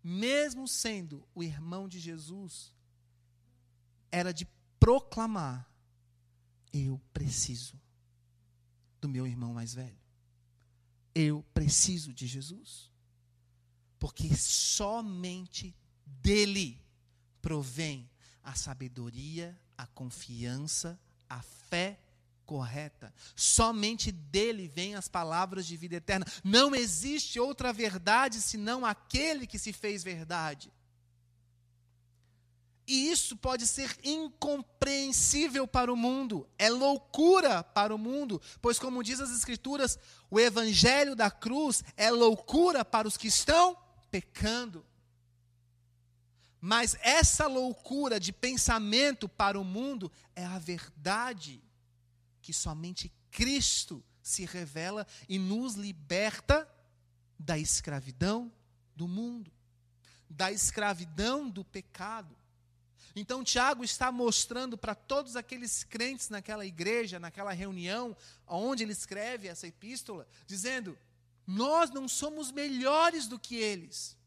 [0.02, 2.74] mesmo sendo o irmão de Jesus,
[4.10, 4.46] era de
[4.80, 5.70] proclamar:
[6.72, 7.80] eu preciso
[9.00, 9.98] do meu irmão mais velho.
[11.14, 12.90] Eu preciso de Jesus.
[13.98, 16.82] Porque somente dele
[17.40, 18.10] provém
[18.42, 22.03] a sabedoria, a confiança, a fé
[22.44, 23.12] correta.
[23.34, 26.26] Somente dele vêm as palavras de vida eterna.
[26.42, 30.72] Não existe outra verdade senão aquele que se fez verdade.
[32.86, 39.02] E isso pode ser incompreensível para o mundo, é loucura para o mundo, pois, como
[39.02, 39.98] diz as Escrituras,
[40.30, 43.74] o evangelho da cruz é loucura para os que estão
[44.10, 44.84] pecando.
[46.60, 51.63] Mas essa loucura de pensamento para o mundo é a verdade
[52.44, 56.68] que somente Cristo se revela e nos liberta
[57.38, 58.52] da escravidão
[58.94, 59.50] do mundo,
[60.28, 62.36] da escravidão do pecado.
[63.16, 68.14] Então, Tiago está mostrando para todos aqueles crentes naquela igreja, naquela reunião,
[68.46, 70.98] onde ele escreve essa epístola, dizendo:
[71.46, 74.18] Nós não somos melhores do que eles.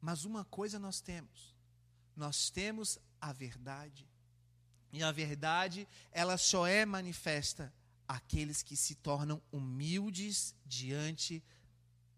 [0.00, 1.54] Mas uma coisa nós temos:
[2.16, 4.09] nós temos a verdade.
[4.92, 7.72] E a verdade, ela só é manifesta
[8.06, 11.42] àqueles que se tornam humildes diante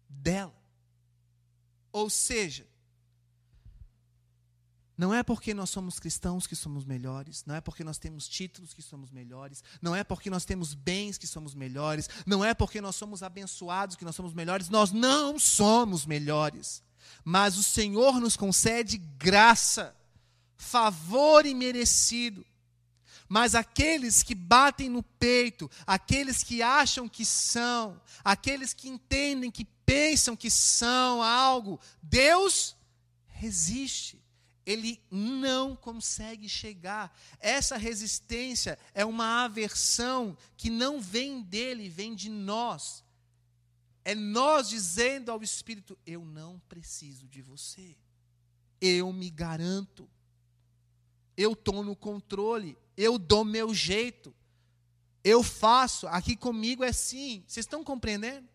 [0.09, 0.55] dela.
[1.91, 2.65] Ou seja,
[4.97, 8.73] não é porque nós somos cristãos que somos melhores, não é porque nós temos títulos
[8.73, 12.79] que somos melhores, não é porque nós temos bens que somos melhores, não é porque
[12.79, 16.83] nós somos abençoados que nós somos melhores, nós não somos melhores.
[17.23, 19.95] Mas o Senhor nos concede graça,
[20.55, 22.45] favor imerecido.
[23.27, 29.65] Mas aqueles que batem no peito, aqueles que acham que são, aqueles que entendem, que
[29.85, 32.75] pensam que são algo, Deus
[33.27, 34.23] resiste
[34.65, 37.15] ele não consegue chegar.
[37.39, 43.03] Essa resistência é uma aversão que não vem dele, vem de nós.
[44.05, 47.95] É nós dizendo ao Espírito: Eu não preciso de você.
[48.79, 50.09] Eu me garanto.
[51.35, 52.77] Eu estou no controle.
[52.95, 54.33] Eu dou meu jeito.
[55.23, 56.07] Eu faço.
[56.07, 57.43] Aqui comigo é assim.
[57.47, 58.47] Vocês estão compreendendo?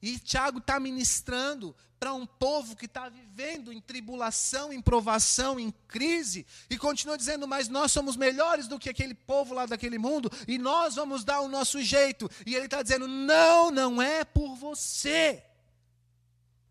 [0.00, 5.70] E Tiago está ministrando para um povo que está vivendo em tribulação, em provação, em
[5.86, 10.28] crise, e continua dizendo: Mas nós somos melhores do que aquele povo lá daquele mundo,
[10.48, 12.28] e nós vamos dar o nosso jeito.
[12.44, 15.44] E ele está dizendo: Não, não é por você.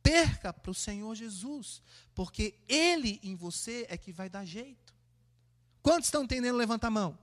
[0.04, 1.82] Perca para o Senhor Jesus,
[2.14, 4.91] porque Ele em você é que vai dar jeito.
[5.82, 6.58] Quantos estão entendendo?
[6.58, 7.18] Levanta a mão.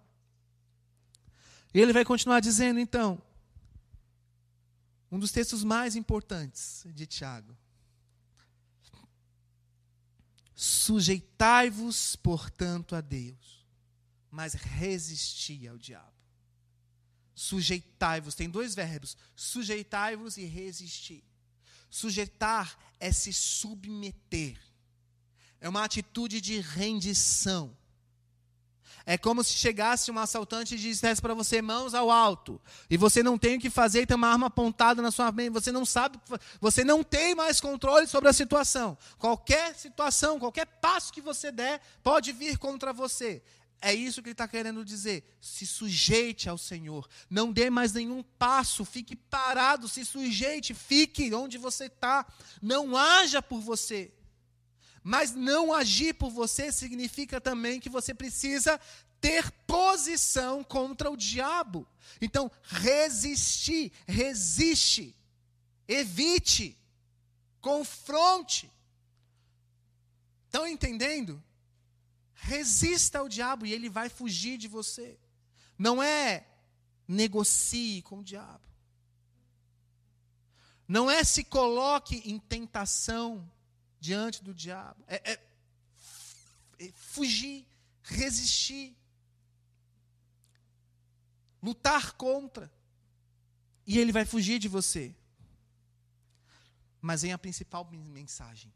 [1.72, 3.22] Ele vai continuar dizendo então,
[5.10, 7.56] um dos textos mais importantes de Tiago.
[10.54, 13.64] Sujeitai-vos, portanto, a Deus,
[14.30, 16.18] mas resisti ao diabo.
[17.34, 21.22] Sujeitai-vos, tem dois verbos: sujeitai-vos e resistir.
[21.88, 24.58] Sujeitar é se submeter,
[25.60, 27.76] é uma atitude de rendição.
[29.10, 32.60] É como se chegasse um assaltante e dissesse para você, mãos ao alto.
[32.90, 35.48] E você não tem o que fazer e tem uma arma apontada na sua mente.
[35.48, 36.20] Você não sabe,
[36.60, 38.98] você não tem mais controle sobre a situação.
[39.18, 43.42] Qualquer situação, qualquer passo que você der, pode vir contra você.
[43.80, 45.24] É isso que ele está querendo dizer.
[45.40, 47.08] Se sujeite ao Senhor.
[47.30, 48.84] Não dê mais nenhum passo.
[48.84, 49.88] Fique parado.
[49.88, 50.74] Se sujeite.
[50.74, 52.26] Fique onde você está.
[52.60, 54.12] Não haja por você.
[55.08, 58.78] Mas não agir por você significa também que você precisa
[59.18, 61.88] ter posição contra o diabo.
[62.20, 65.16] Então, resistir, resiste,
[65.88, 66.76] evite,
[67.58, 68.70] confronte.
[70.44, 71.42] Estão entendendo?
[72.34, 75.18] Resista ao diabo e ele vai fugir de você.
[75.78, 76.46] Não é
[77.08, 78.68] negocie com o diabo.
[80.86, 83.50] Não é se coloque em tentação
[84.00, 85.02] diante do diabo.
[85.06, 85.48] É, é,
[86.78, 87.66] é fugir,
[88.02, 88.96] resistir,
[91.62, 92.72] lutar contra.
[93.86, 95.14] E ele vai fugir de você.
[97.00, 98.72] Mas vem a principal mensagem: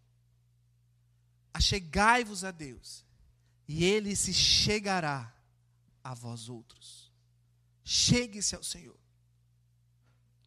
[1.52, 3.04] Achegai-vos a Deus,
[3.68, 5.34] e ele se chegará
[6.02, 7.12] a vós outros.
[7.84, 8.98] Chegue-se ao Senhor,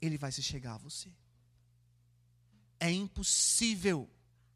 [0.01, 1.11] ele vai se chegar a você.
[2.79, 4.09] É impossível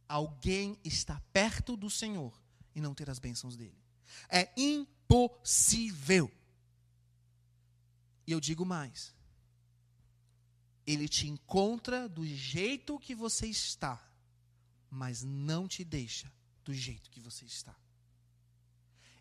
[0.09, 2.33] alguém estar perto do Senhor
[2.73, 3.77] e não ter as bênçãos dele.
[4.27, 6.29] É impossível.
[8.25, 9.13] E eu digo mais:
[10.85, 14.03] ele te encontra do jeito que você está,
[14.89, 16.31] mas não te deixa
[16.65, 17.75] do jeito que você está.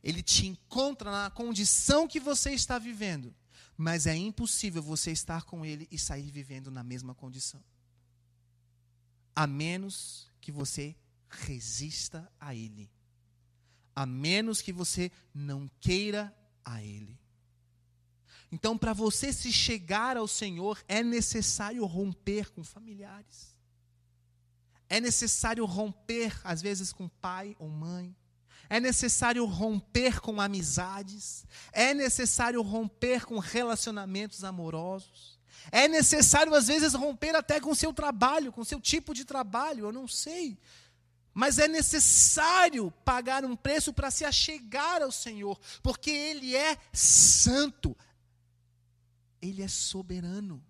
[0.03, 3.35] Ele te encontra na condição que você está vivendo,
[3.77, 7.63] mas é impossível você estar com ele e sair vivendo na mesma condição.
[9.35, 10.97] A menos que você
[11.29, 12.91] resista a Ele,
[13.95, 16.35] a menos que você não queira
[16.65, 17.21] a Ele.
[18.51, 23.55] Então, para você se chegar ao Senhor, é necessário romper com familiares.
[24.89, 28.17] É necessário romper, às vezes, com pai ou mãe.
[28.71, 31.45] É necessário romper com amizades.
[31.75, 35.38] É necessário romper com relacionamentos amorosos.
[35.71, 39.25] É necessário, às vezes, romper até com o seu trabalho, com o seu tipo de
[39.25, 40.59] trabalho, eu não sei.
[41.35, 47.97] Mas é necessário pagar um preço para se achegar ao Senhor, porque Ele é santo,
[49.41, 50.65] Ele é soberano.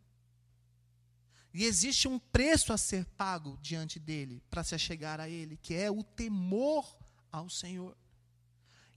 [1.55, 5.75] E existe um preço a ser pago diante dele para se chegar a ele, que
[5.75, 6.97] é o temor
[7.33, 7.97] ao Senhor.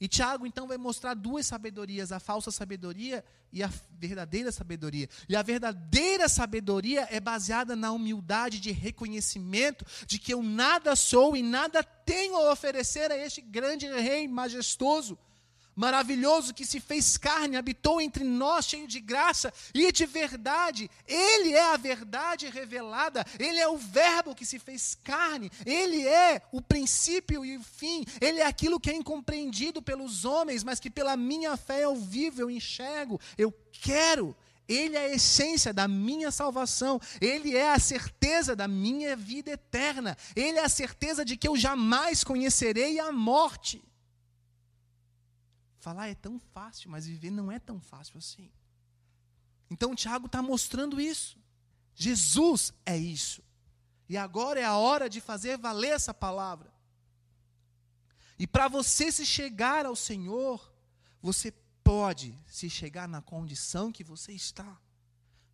[0.01, 3.23] E Tiago então vai mostrar duas sabedorias, a falsa sabedoria
[3.53, 5.07] e a verdadeira sabedoria.
[5.29, 11.37] E a verdadeira sabedoria é baseada na humildade de reconhecimento de que eu nada sou
[11.37, 15.19] e nada tenho a oferecer a este grande rei majestoso
[15.75, 20.89] maravilhoso que se fez carne, habitou entre nós, cheio de graça e de verdade.
[21.07, 26.41] Ele é a verdade revelada, ele é o Verbo que se fez carne, ele é
[26.51, 30.89] o princípio e o fim, ele é aquilo que é incompreendido pelos homens, mas que
[30.89, 34.35] pela minha fé eu vivo, eu enxergo, eu quero.
[34.67, 40.17] Ele é a essência da minha salvação, Ele é a certeza da minha vida eterna,
[40.35, 43.83] Ele é a certeza de que eu jamais conhecerei a morte.
[45.81, 48.51] Falar é tão fácil, mas viver não é tão fácil assim.
[49.67, 51.39] Então Tiago está mostrando isso.
[51.95, 53.43] Jesus é isso.
[54.07, 56.71] E agora é a hora de fazer valer essa palavra.
[58.37, 60.71] E para você se chegar ao Senhor,
[61.19, 61.51] você
[61.83, 64.79] pode se chegar na condição que você está.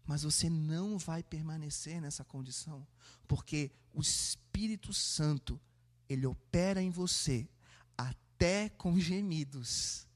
[0.06, 2.86] Mas você não vai permanecer nessa condição,
[3.30, 5.58] porque o Espírito Santo,
[6.10, 7.48] ele opera em você
[7.98, 10.07] até com gemidos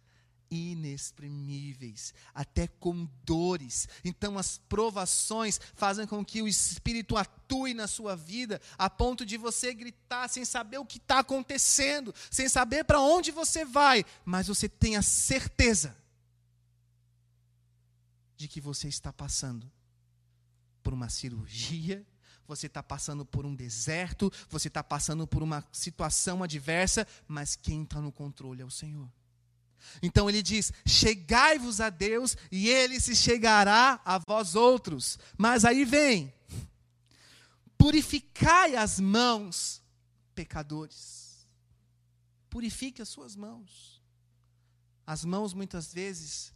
[0.51, 3.87] inexprimíveis, até com dores.
[4.03, 9.37] Então, as provações fazem com que o Espírito atue na sua vida, a ponto de
[9.37, 14.47] você gritar sem saber o que está acontecendo, sem saber para onde você vai, mas
[14.47, 15.95] você tem a certeza
[18.35, 19.71] de que você está passando
[20.83, 22.05] por uma cirurgia,
[22.45, 27.83] você está passando por um deserto, você está passando por uma situação adversa, mas quem
[27.83, 29.09] está no controle é o Senhor.
[30.01, 35.17] Então ele diz: Chegai-vos a Deus e ele se chegará a vós outros.
[35.37, 36.33] Mas aí vem:
[37.77, 39.81] Purificai as mãos,
[40.35, 41.47] pecadores.
[42.49, 44.01] Purifique as suas mãos.
[45.05, 46.53] As mãos muitas vezes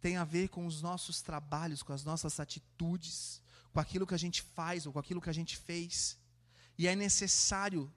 [0.00, 4.18] têm a ver com os nossos trabalhos, com as nossas atitudes, com aquilo que a
[4.18, 6.18] gente faz ou com aquilo que a gente fez.
[6.78, 7.92] E é necessário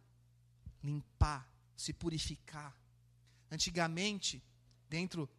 [0.82, 2.83] limpar, se purificar
[3.54, 4.44] Antigamente,
[4.90, 5.30] dentro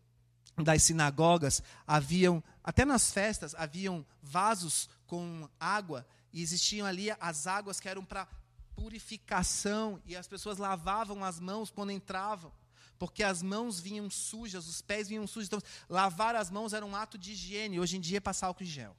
[0.56, 7.80] das sinagogas, haviam, até nas festas, haviam vasos com água, e existiam ali as águas
[7.80, 8.28] que eram para
[8.76, 12.52] purificação, e as pessoas lavavam as mãos quando entravam,
[13.00, 15.48] porque as mãos vinham sujas, os pés vinham sujos.
[15.48, 18.62] Então, lavar as mãos era um ato de higiene, hoje em dia é passar álcool
[18.62, 18.96] em gel.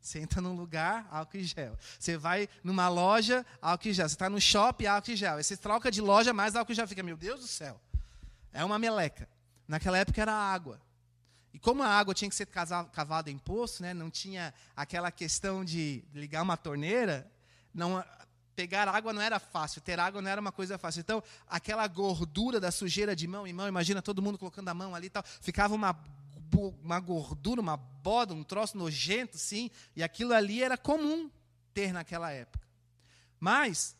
[0.00, 1.78] Você entra num lugar, álcool em gel.
[1.98, 4.08] Você vai numa loja, álcool em gel.
[4.08, 5.36] Você está no shopping, álcool em gel.
[5.36, 6.88] Aí você troca de loja, mais álcool em gel.
[6.88, 7.80] Fica, meu Deus do céu.
[8.58, 9.28] É uma meleca.
[9.68, 10.80] Naquela época era água.
[11.54, 15.64] E como a água tinha que ser cavada em poço, né, não tinha aquela questão
[15.64, 17.30] de ligar uma torneira,
[17.72, 18.04] não,
[18.56, 20.98] pegar água não era fácil, ter água não era uma coisa fácil.
[20.98, 24.92] Então, aquela gordura da sujeira de mão em mão, imagina todo mundo colocando a mão
[24.92, 25.96] ali e tal, ficava uma,
[26.82, 31.30] uma gordura, uma boda, um troço nojento, sim, e aquilo ali era comum
[31.72, 32.66] ter naquela época.
[33.38, 33.96] Mas,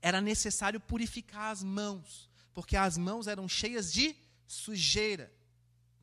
[0.00, 5.32] era necessário purificar as mãos porque as mãos eram cheias de sujeira.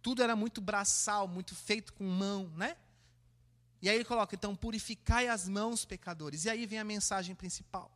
[0.02, 2.78] Tudo era muito braçal, muito feito com mão, né?
[3.82, 6.46] E aí ele coloca, então, purificai as mãos, pecadores.
[6.46, 7.92] E aí vem a mensagem principal.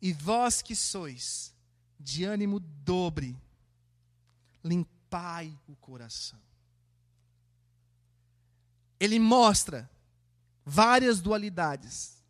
[0.00, 1.54] E vós que sois
[1.98, 3.36] de ânimo dobre,
[4.64, 6.40] limpai o coração.
[8.98, 9.90] Ele mostra
[10.64, 12.22] várias dualidades,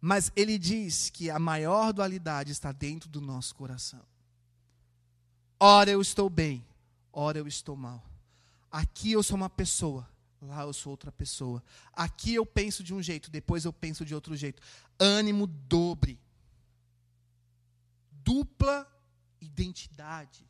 [0.00, 4.04] mas ele diz que a maior dualidade está dentro do nosso coração.
[5.60, 6.64] Ora eu estou bem,
[7.12, 8.04] ora eu estou mal.
[8.70, 10.08] Aqui eu sou uma pessoa,
[10.40, 11.62] lá eu sou outra pessoa.
[11.92, 14.62] Aqui eu penso de um jeito, depois eu penso de outro jeito.
[14.98, 16.20] Ânimo dobre.
[18.12, 18.86] Dupla
[19.40, 20.46] identidade.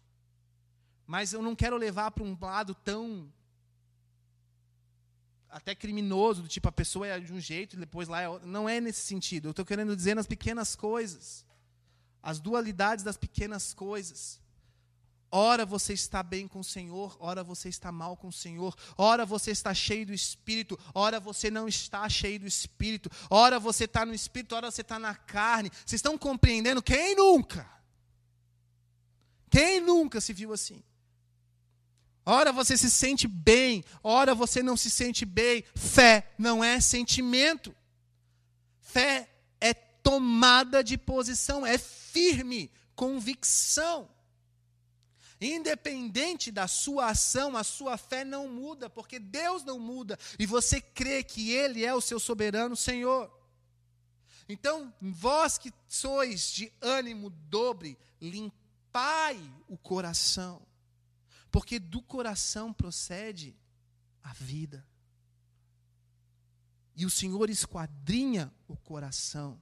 [1.07, 3.33] Mas eu não quero levar para um lado tão
[5.49, 8.39] até criminoso, do tipo a pessoa é de um jeito e depois lá é.
[8.41, 9.49] Não é nesse sentido.
[9.49, 11.47] Eu estou querendo dizer nas pequenas coisas.
[12.23, 14.41] As dualidades das pequenas coisas.
[15.31, 19.27] Ora você está bem com o Senhor, ora você está mal com o Senhor, ora
[19.27, 24.07] você está cheio do Espírito, ora você não está cheio do Espírito, ora você está
[24.07, 25.71] no Espírito, ora você está na carne.
[25.85, 26.83] Vocês estão compreendendo?
[26.83, 27.69] Quem nunca?
[29.51, 30.83] Quem nunca se viu assim?
[32.25, 35.65] Ora você se sente bem, ora você não se sente bem.
[35.75, 37.75] Fé não é sentimento.
[38.81, 39.29] Fé
[39.61, 44.09] é tomada de posição, é firme, convicção.
[45.41, 50.81] Independente da sua ação, a sua fé não muda, porque Deus não muda e você
[50.81, 53.33] crê que Ele é o seu soberano Senhor.
[54.49, 60.67] Então, vós que sois de ânimo dobre, limpai o coração,
[61.51, 63.55] porque do coração procede
[64.23, 64.87] a vida.
[66.97, 69.61] E o Senhor esquadrinha o coração.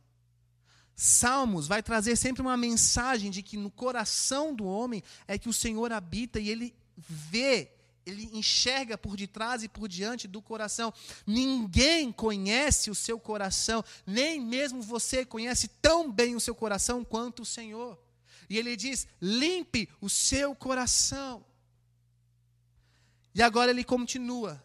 [0.96, 5.52] Salmos vai trazer sempre uma mensagem de que no coração do homem é que o
[5.52, 7.70] Senhor habita e ele vê,
[8.06, 10.94] ele enxerga por detrás e por diante do coração.
[11.26, 17.42] Ninguém conhece o seu coração, nem mesmo você conhece tão bem o seu coração quanto
[17.42, 17.98] o Senhor.
[18.48, 21.44] E ele diz: limpe o seu coração.
[23.34, 24.64] E agora ele continua: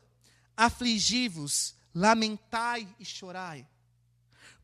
[0.56, 3.68] afligi-vos, lamentai e chorai.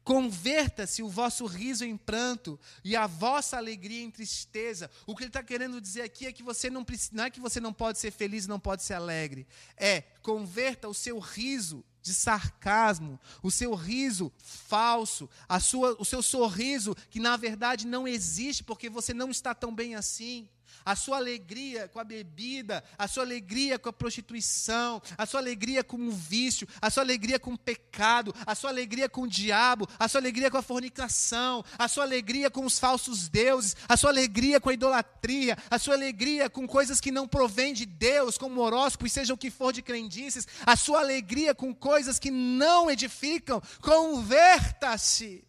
[0.07, 4.89] Converta-se o vosso riso em pranto e a vossa alegria em tristeza.
[5.05, 7.59] O que ele está querendo dizer aqui é que você não não é que você
[7.59, 9.45] não pode ser feliz e não pode ser alegre.
[9.75, 16.23] É converta o seu riso de sarcasmo, o seu riso falso, a sua, o seu
[16.23, 20.47] sorriso que na verdade não existe porque você não está tão bem assim
[20.85, 25.83] a sua alegria com a bebida, a sua alegria com a prostituição, a sua alegria
[25.83, 29.87] com o vício, a sua alegria com o pecado, a sua alegria com o diabo,
[29.99, 34.09] a sua alegria com a fornicação, a sua alegria com os falsos deuses, a sua
[34.09, 38.61] alegria com a idolatria, a sua alegria com coisas que não provêm de Deus, como
[38.61, 42.89] horóscopo e seja o que for de crendices, a sua alegria com coisas que não
[42.89, 45.45] edificam, converta-se.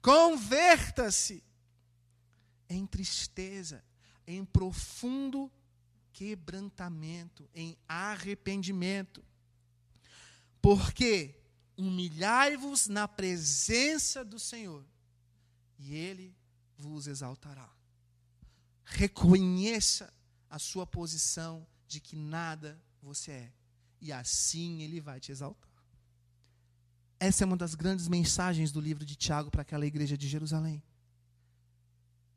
[0.00, 1.42] Converta-se
[2.68, 3.82] em tristeza
[4.26, 5.50] em profundo
[6.12, 9.22] quebrantamento, em arrependimento.
[10.62, 11.34] Porque
[11.76, 14.86] humilhai-vos na presença do Senhor,
[15.78, 16.34] e Ele
[16.78, 17.70] vos exaltará.
[18.84, 20.12] Reconheça
[20.48, 23.52] a sua posição de que nada você é,
[24.00, 25.68] e assim Ele vai te exaltar.
[27.18, 30.82] Essa é uma das grandes mensagens do livro de Tiago para aquela igreja de Jerusalém.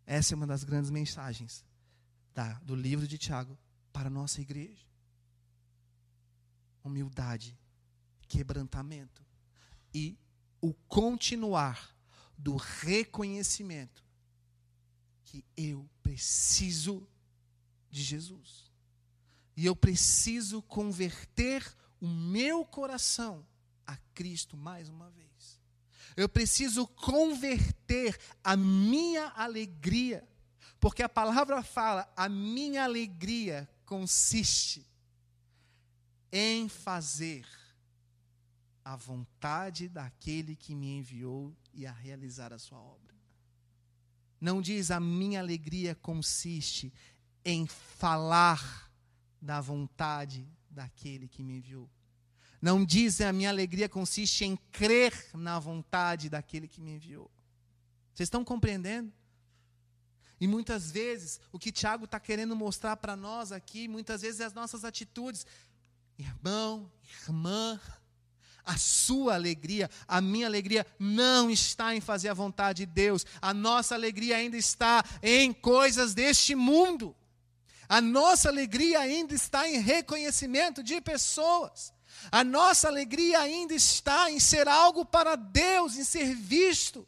[0.06, 1.67] Essa é uma das grandes mensagens
[2.38, 3.58] da, do livro de Tiago
[3.92, 4.86] para a nossa igreja.
[6.84, 7.58] Humildade,
[8.28, 9.26] quebrantamento
[9.92, 10.16] e
[10.62, 11.98] o continuar
[12.38, 14.06] do reconhecimento
[15.24, 17.10] que eu preciso
[17.90, 18.72] de Jesus.
[19.56, 21.66] E eu preciso converter
[22.00, 23.48] o meu coração
[23.84, 25.60] a Cristo mais uma vez.
[26.16, 30.24] Eu preciso converter a minha alegria
[30.80, 34.86] porque a palavra fala: a minha alegria consiste
[36.32, 37.46] em fazer
[38.84, 43.16] a vontade daquele que me enviou e a realizar a sua obra.
[44.40, 46.94] Não diz a minha alegria consiste
[47.44, 48.92] em falar
[49.42, 51.90] da vontade daquele que me enviou.
[52.62, 57.30] Não diz a minha alegria consiste em crer na vontade daquele que me enviou.
[58.14, 59.12] Vocês estão compreendendo?
[60.40, 64.46] E muitas vezes, o que Tiago está querendo mostrar para nós aqui, muitas vezes é
[64.46, 65.46] as nossas atitudes.
[66.18, 66.92] Irmão,
[67.24, 67.80] irmã,
[68.64, 73.26] a sua alegria, a minha alegria não está em fazer a vontade de Deus.
[73.42, 77.16] A nossa alegria ainda está em coisas deste mundo.
[77.90, 81.94] A nossa alegria ainda está em reconhecimento de pessoas.
[82.32, 87.08] A nossa alegria ainda está em ser algo para Deus, em ser visto.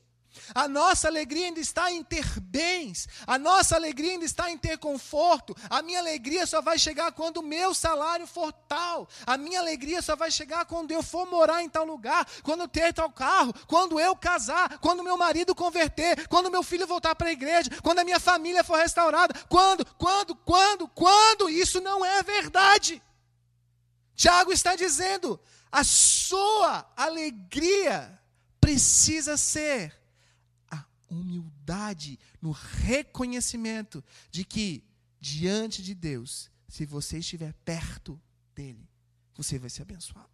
[0.53, 4.77] A nossa alegria ainda está em ter bens, a nossa alegria ainda está em ter
[4.77, 5.55] conforto.
[5.69, 9.07] A minha alegria só vai chegar quando o meu salário for tal.
[9.25, 12.67] A minha alegria só vai chegar quando eu for morar em tal lugar, quando eu
[12.67, 17.29] ter tal carro, quando eu casar, quando meu marido converter, quando meu filho voltar para
[17.29, 19.33] a igreja, quando a minha família for restaurada.
[19.47, 21.49] Quando, quando, quando, quando?
[21.49, 23.01] Isso não é verdade.
[24.15, 25.39] Tiago está dizendo:
[25.71, 28.19] a sua alegria
[28.59, 29.98] precisa ser
[31.09, 34.83] humildade, no reconhecimento de que,
[35.19, 38.21] diante de Deus, se você estiver perto
[38.55, 38.87] dele,
[39.35, 40.29] você vai ser abençoado.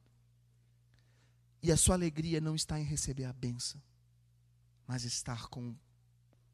[1.61, 3.81] E a sua alegria não está em receber a benção,
[4.85, 5.75] mas estar com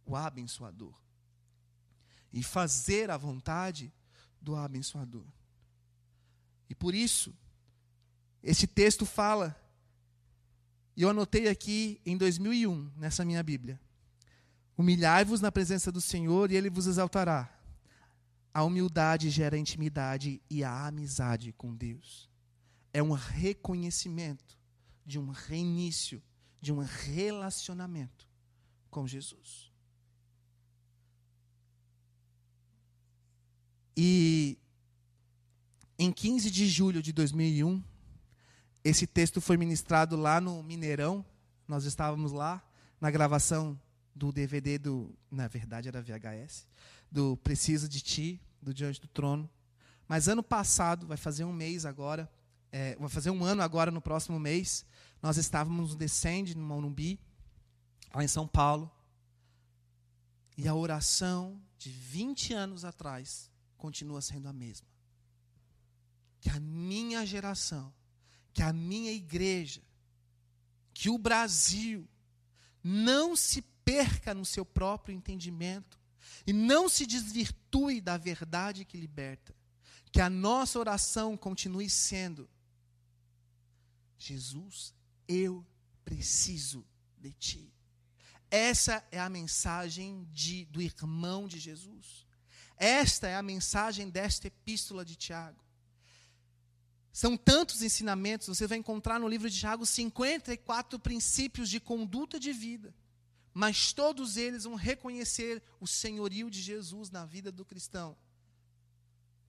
[0.05, 0.93] o abençoador
[2.31, 3.91] e fazer a vontade
[4.41, 5.25] do abençoador.
[6.69, 7.33] E por isso,
[8.41, 9.55] esse texto fala,
[10.95, 13.79] e eu anotei aqui em 2001, nessa minha Bíblia.
[14.77, 17.49] Humilhai-vos na presença do Senhor e ele vos exaltará.
[18.53, 22.29] A humildade gera intimidade e a amizade com Deus.
[22.93, 24.57] É um reconhecimento
[25.05, 26.21] de um reinício,
[26.59, 28.27] de um relacionamento
[28.89, 29.71] com Jesus.
[33.95, 34.57] E
[35.97, 37.83] em 15 de julho de 2001,
[38.83, 41.23] esse texto foi ministrado lá no Mineirão.
[41.67, 42.61] Nós estávamos lá
[42.99, 43.79] na gravação
[44.15, 46.67] do DVD do, na verdade era VHS,
[47.11, 49.49] do Preciso de Ti, do Diante do Trono.
[50.07, 52.31] Mas ano passado, vai fazer um mês agora,
[52.71, 54.85] é, vai fazer um ano agora no próximo mês,
[55.21, 57.19] nós estávamos no Descende, no Morumbi,
[58.13, 58.91] lá em São Paulo.
[60.57, 64.87] E a oração de 20 anos atrás continua sendo a mesma.
[66.39, 67.93] Que a minha geração,
[68.53, 69.81] que a minha igreja,
[70.93, 72.07] que o Brasil
[72.83, 75.99] não se perca no seu próprio entendimento
[76.45, 79.55] e não se desvirtue da verdade que liberta.
[80.11, 82.49] Que a nossa oração continue sendo:
[84.17, 84.93] Jesus,
[85.27, 85.65] eu
[86.03, 86.85] preciso
[87.17, 87.73] de ti.
[88.49, 92.27] Essa é a mensagem de, do irmão de Jesus.
[92.75, 95.63] Esta é a mensagem desta epístola de Tiago.
[97.13, 102.51] São tantos ensinamentos, você vai encontrar no livro de Tiago 54 princípios de conduta de
[102.51, 102.93] vida,
[103.53, 108.17] mas todos eles vão reconhecer o senhorio de Jesus na vida do cristão.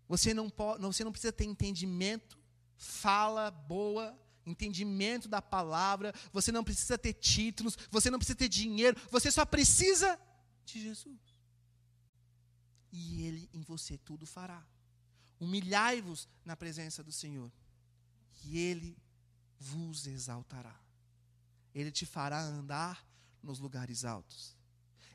[0.09, 2.39] Você não, pode, você não precisa ter entendimento,
[2.77, 9.01] fala boa, entendimento da palavra, você não precisa ter títulos, você não precisa ter dinheiro,
[9.11, 10.19] você só precisa
[10.65, 11.21] de Jesus.
[12.91, 14.67] E Ele em você tudo fará.
[15.39, 17.51] Humilhai-vos na presença do Senhor,
[18.45, 18.97] e Ele
[19.59, 20.79] vos exaltará.
[21.75, 23.05] Ele te fará andar
[23.43, 24.57] nos lugares altos.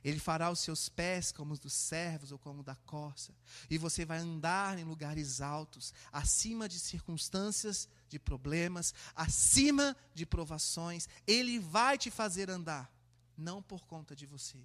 [0.03, 3.33] Ele fará os seus pés como os dos servos ou como da corça.
[3.69, 11.09] E você vai andar em lugares altos, acima de circunstâncias, de problemas, acima de provações.
[11.25, 12.91] Ele vai te fazer andar,
[13.35, 14.59] não por conta de você,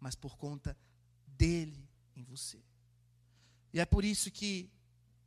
[0.00, 0.76] mas por conta
[1.26, 2.58] dele em você.
[3.72, 4.70] E é por isso que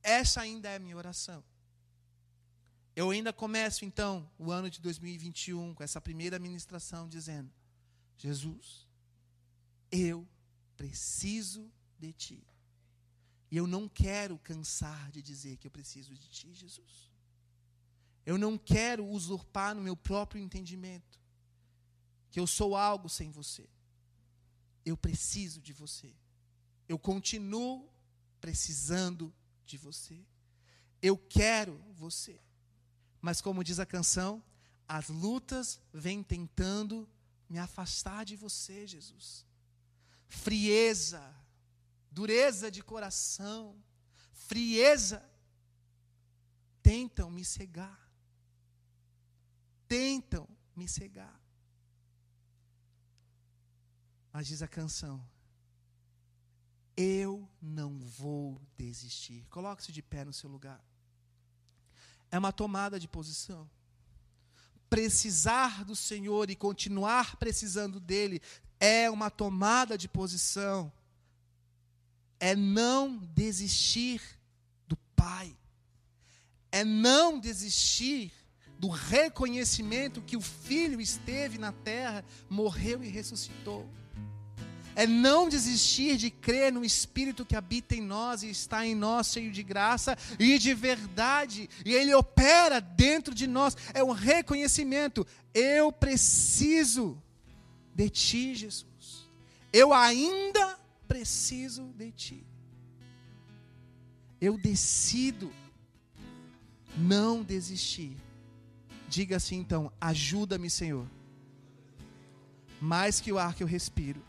[0.03, 1.43] essa ainda é a minha oração.
[2.95, 7.49] Eu ainda começo então o ano de 2021 com essa primeira ministração dizendo:
[8.22, 8.88] Jesus,
[9.91, 10.28] eu
[10.78, 12.47] preciso de ti.
[13.49, 17.11] E eu não quero cansar de dizer que eu preciso de ti, Jesus.
[18.24, 21.19] Eu não quero usurpar no meu próprio entendimento
[22.30, 23.67] que eu sou algo sem você.
[24.86, 26.13] Eu preciso de você.
[26.88, 27.89] Eu continuo
[28.39, 29.34] precisando
[29.65, 30.24] de você.
[31.01, 32.39] Eu quero você.
[33.19, 34.43] Mas como diz a canção,
[34.88, 37.09] as lutas vêm tentando
[37.51, 39.29] me afastar de você, Jesus
[40.31, 41.21] frieza,
[42.09, 43.75] dureza de coração,
[44.31, 45.29] frieza,
[46.81, 47.99] tentam me cegar.
[49.87, 51.37] Tentam me cegar.
[54.31, 55.21] Mas diz a canção:
[56.95, 59.45] Eu não vou desistir.
[59.49, 60.81] Coloque-se de pé no seu lugar.
[62.31, 63.69] É uma tomada de posição
[64.91, 68.41] precisar do Senhor e continuar precisando dele
[68.77, 70.91] é uma tomada de posição,
[72.37, 74.21] é não desistir
[74.85, 75.55] do Pai,
[76.73, 78.33] é não desistir
[78.77, 83.89] do reconhecimento que o Filho esteve na terra, morreu e ressuscitou.
[84.95, 89.27] É não desistir de crer no Espírito que habita em nós e está em nós,
[89.27, 93.75] cheio de graça e de verdade, e Ele opera dentro de nós.
[93.93, 95.25] É um reconhecimento.
[95.53, 97.21] Eu preciso
[97.95, 99.29] de ti, Jesus.
[99.71, 100.77] Eu ainda
[101.07, 102.45] preciso de ti.
[104.39, 105.51] Eu decido
[106.97, 108.17] não desistir.
[109.07, 111.05] Diga assim então: ajuda-me, Senhor.
[112.79, 114.23] Mais que o ar que eu respiro,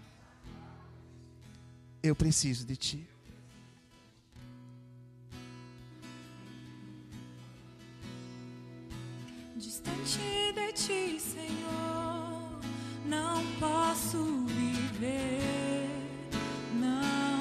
[2.03, 3.09] eu preciso de ti.
[9.57, 12.13] Distante de ti, Senhor
[13.13, 15.89] não posso viver.
[16.75, 17.32] Não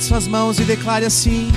[0.00, 1.50] Levante suas mãos e declare assim: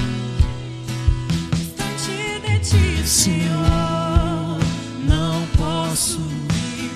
[3.06, 4.60] Senhor,
[5.08, 6.20] não posso.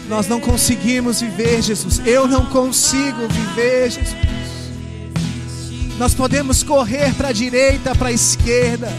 [0.09, 2.01] Nós não conseguimos viver, Jesus.
[2.05, 4.15] Eu não consigo viver, Jesus.
[5.97, 8.91] Nós podemos correr para a direita, para a esquerda,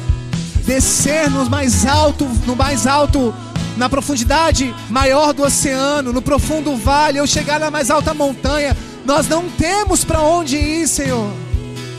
[0.65, 3.35] descer no mais alto, no mais alto,
[3.77, 8.77] na profundidade maior do oceano, no profundo vale, ou chegar na mais alta montanha.
[9.05, 11.48] Nós não temos para onde ir, Senhor.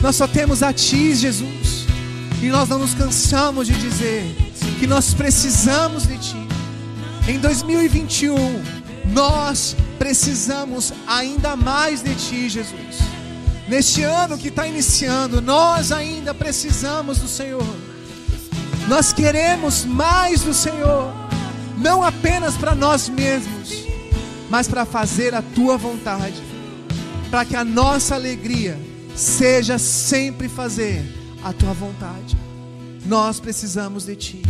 [0.00, 1.86] Nós só temos a Ti, Jesus.
[2.42, 4.24] E nós não nos cansamos de dizer
[4.78, 6.48] que nós precisamos de Ti.
[7.28, 8.34] Em 2021,
[9.12, 12.98] nós precisamos ainda mais de Ti, Jesus.
[13.68, 17.62] Neste ano que está iniciando, nós ainda precisamos do Senhor.
[18.88, 21.12] Nós queremos mais do Senhor,
[21.76, 23.84] não apenas para nós mesmos,
[24.48, 26.42] mas para fazer a Tua vontade,
[27.30, 28.76] para que a nossa alegria
[29.20, 31.04] seja sempre fazer
[31.44, 32.36] a Tua vontade.
[33.04, 34.42] Nós precisamos de Ti,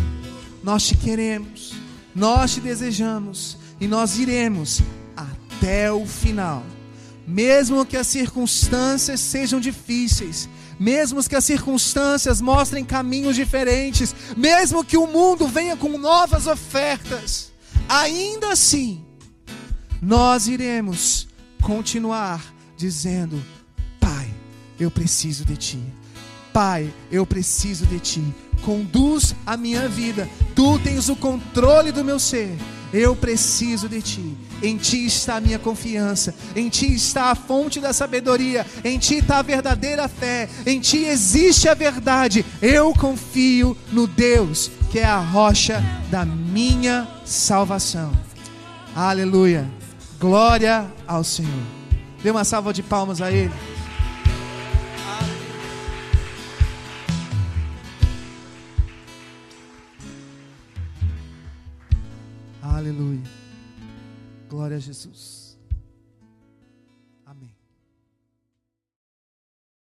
[0.63, 1.73] nós te queremos,
[2.15, 4.81] nós te desejamos e nós iremos
[5.17, 6.65] até o final.
[7.27, 10.49] Mesmo que as circunstâncias sejam difíceis,
[10.79, 17.53] mesmo que as circunstâncias mostrem caminhos diferentes, mesmo que o mundo venha com novas ofertas,
[17.89, 19.05] ainda assim,
[20.01, 21.27] nós iremos
[21.61, 22.43] continuar
[22.77, 23.41] dizendo:
[24.81, 25.79] eu preciso de Ti.
[26.53, 28.25] Pai, eu preciso de Ti.
[28.65, 30.29] Conduz a minha vida.
[30.55, 32.57] Tu tens o controle do meu ser.
[32.93, 34.37] Eu preciso de Ti.
[34.63, 36.35] Em Ti está a minha confiança.
[36.57, 38.67] Em Ti está a fonte da sabedoria.
[38.83, 40.49] Em Ti está a verdadeira fé.
[40.67, 42.45] Em Ti existe a verdade.
[42.61, 48.11] Eu confio no Deus que é a rocha da minha salvação.
[48.97, 49.71] Aleluia.
[50.19, 51.63] Glória ao Senhor.
[52.23, 53.53] Dê uma salva de palmas a Ele.
[62.81, 63.21] Aleluia.
[64.49, 65.40] Glória a Jesus.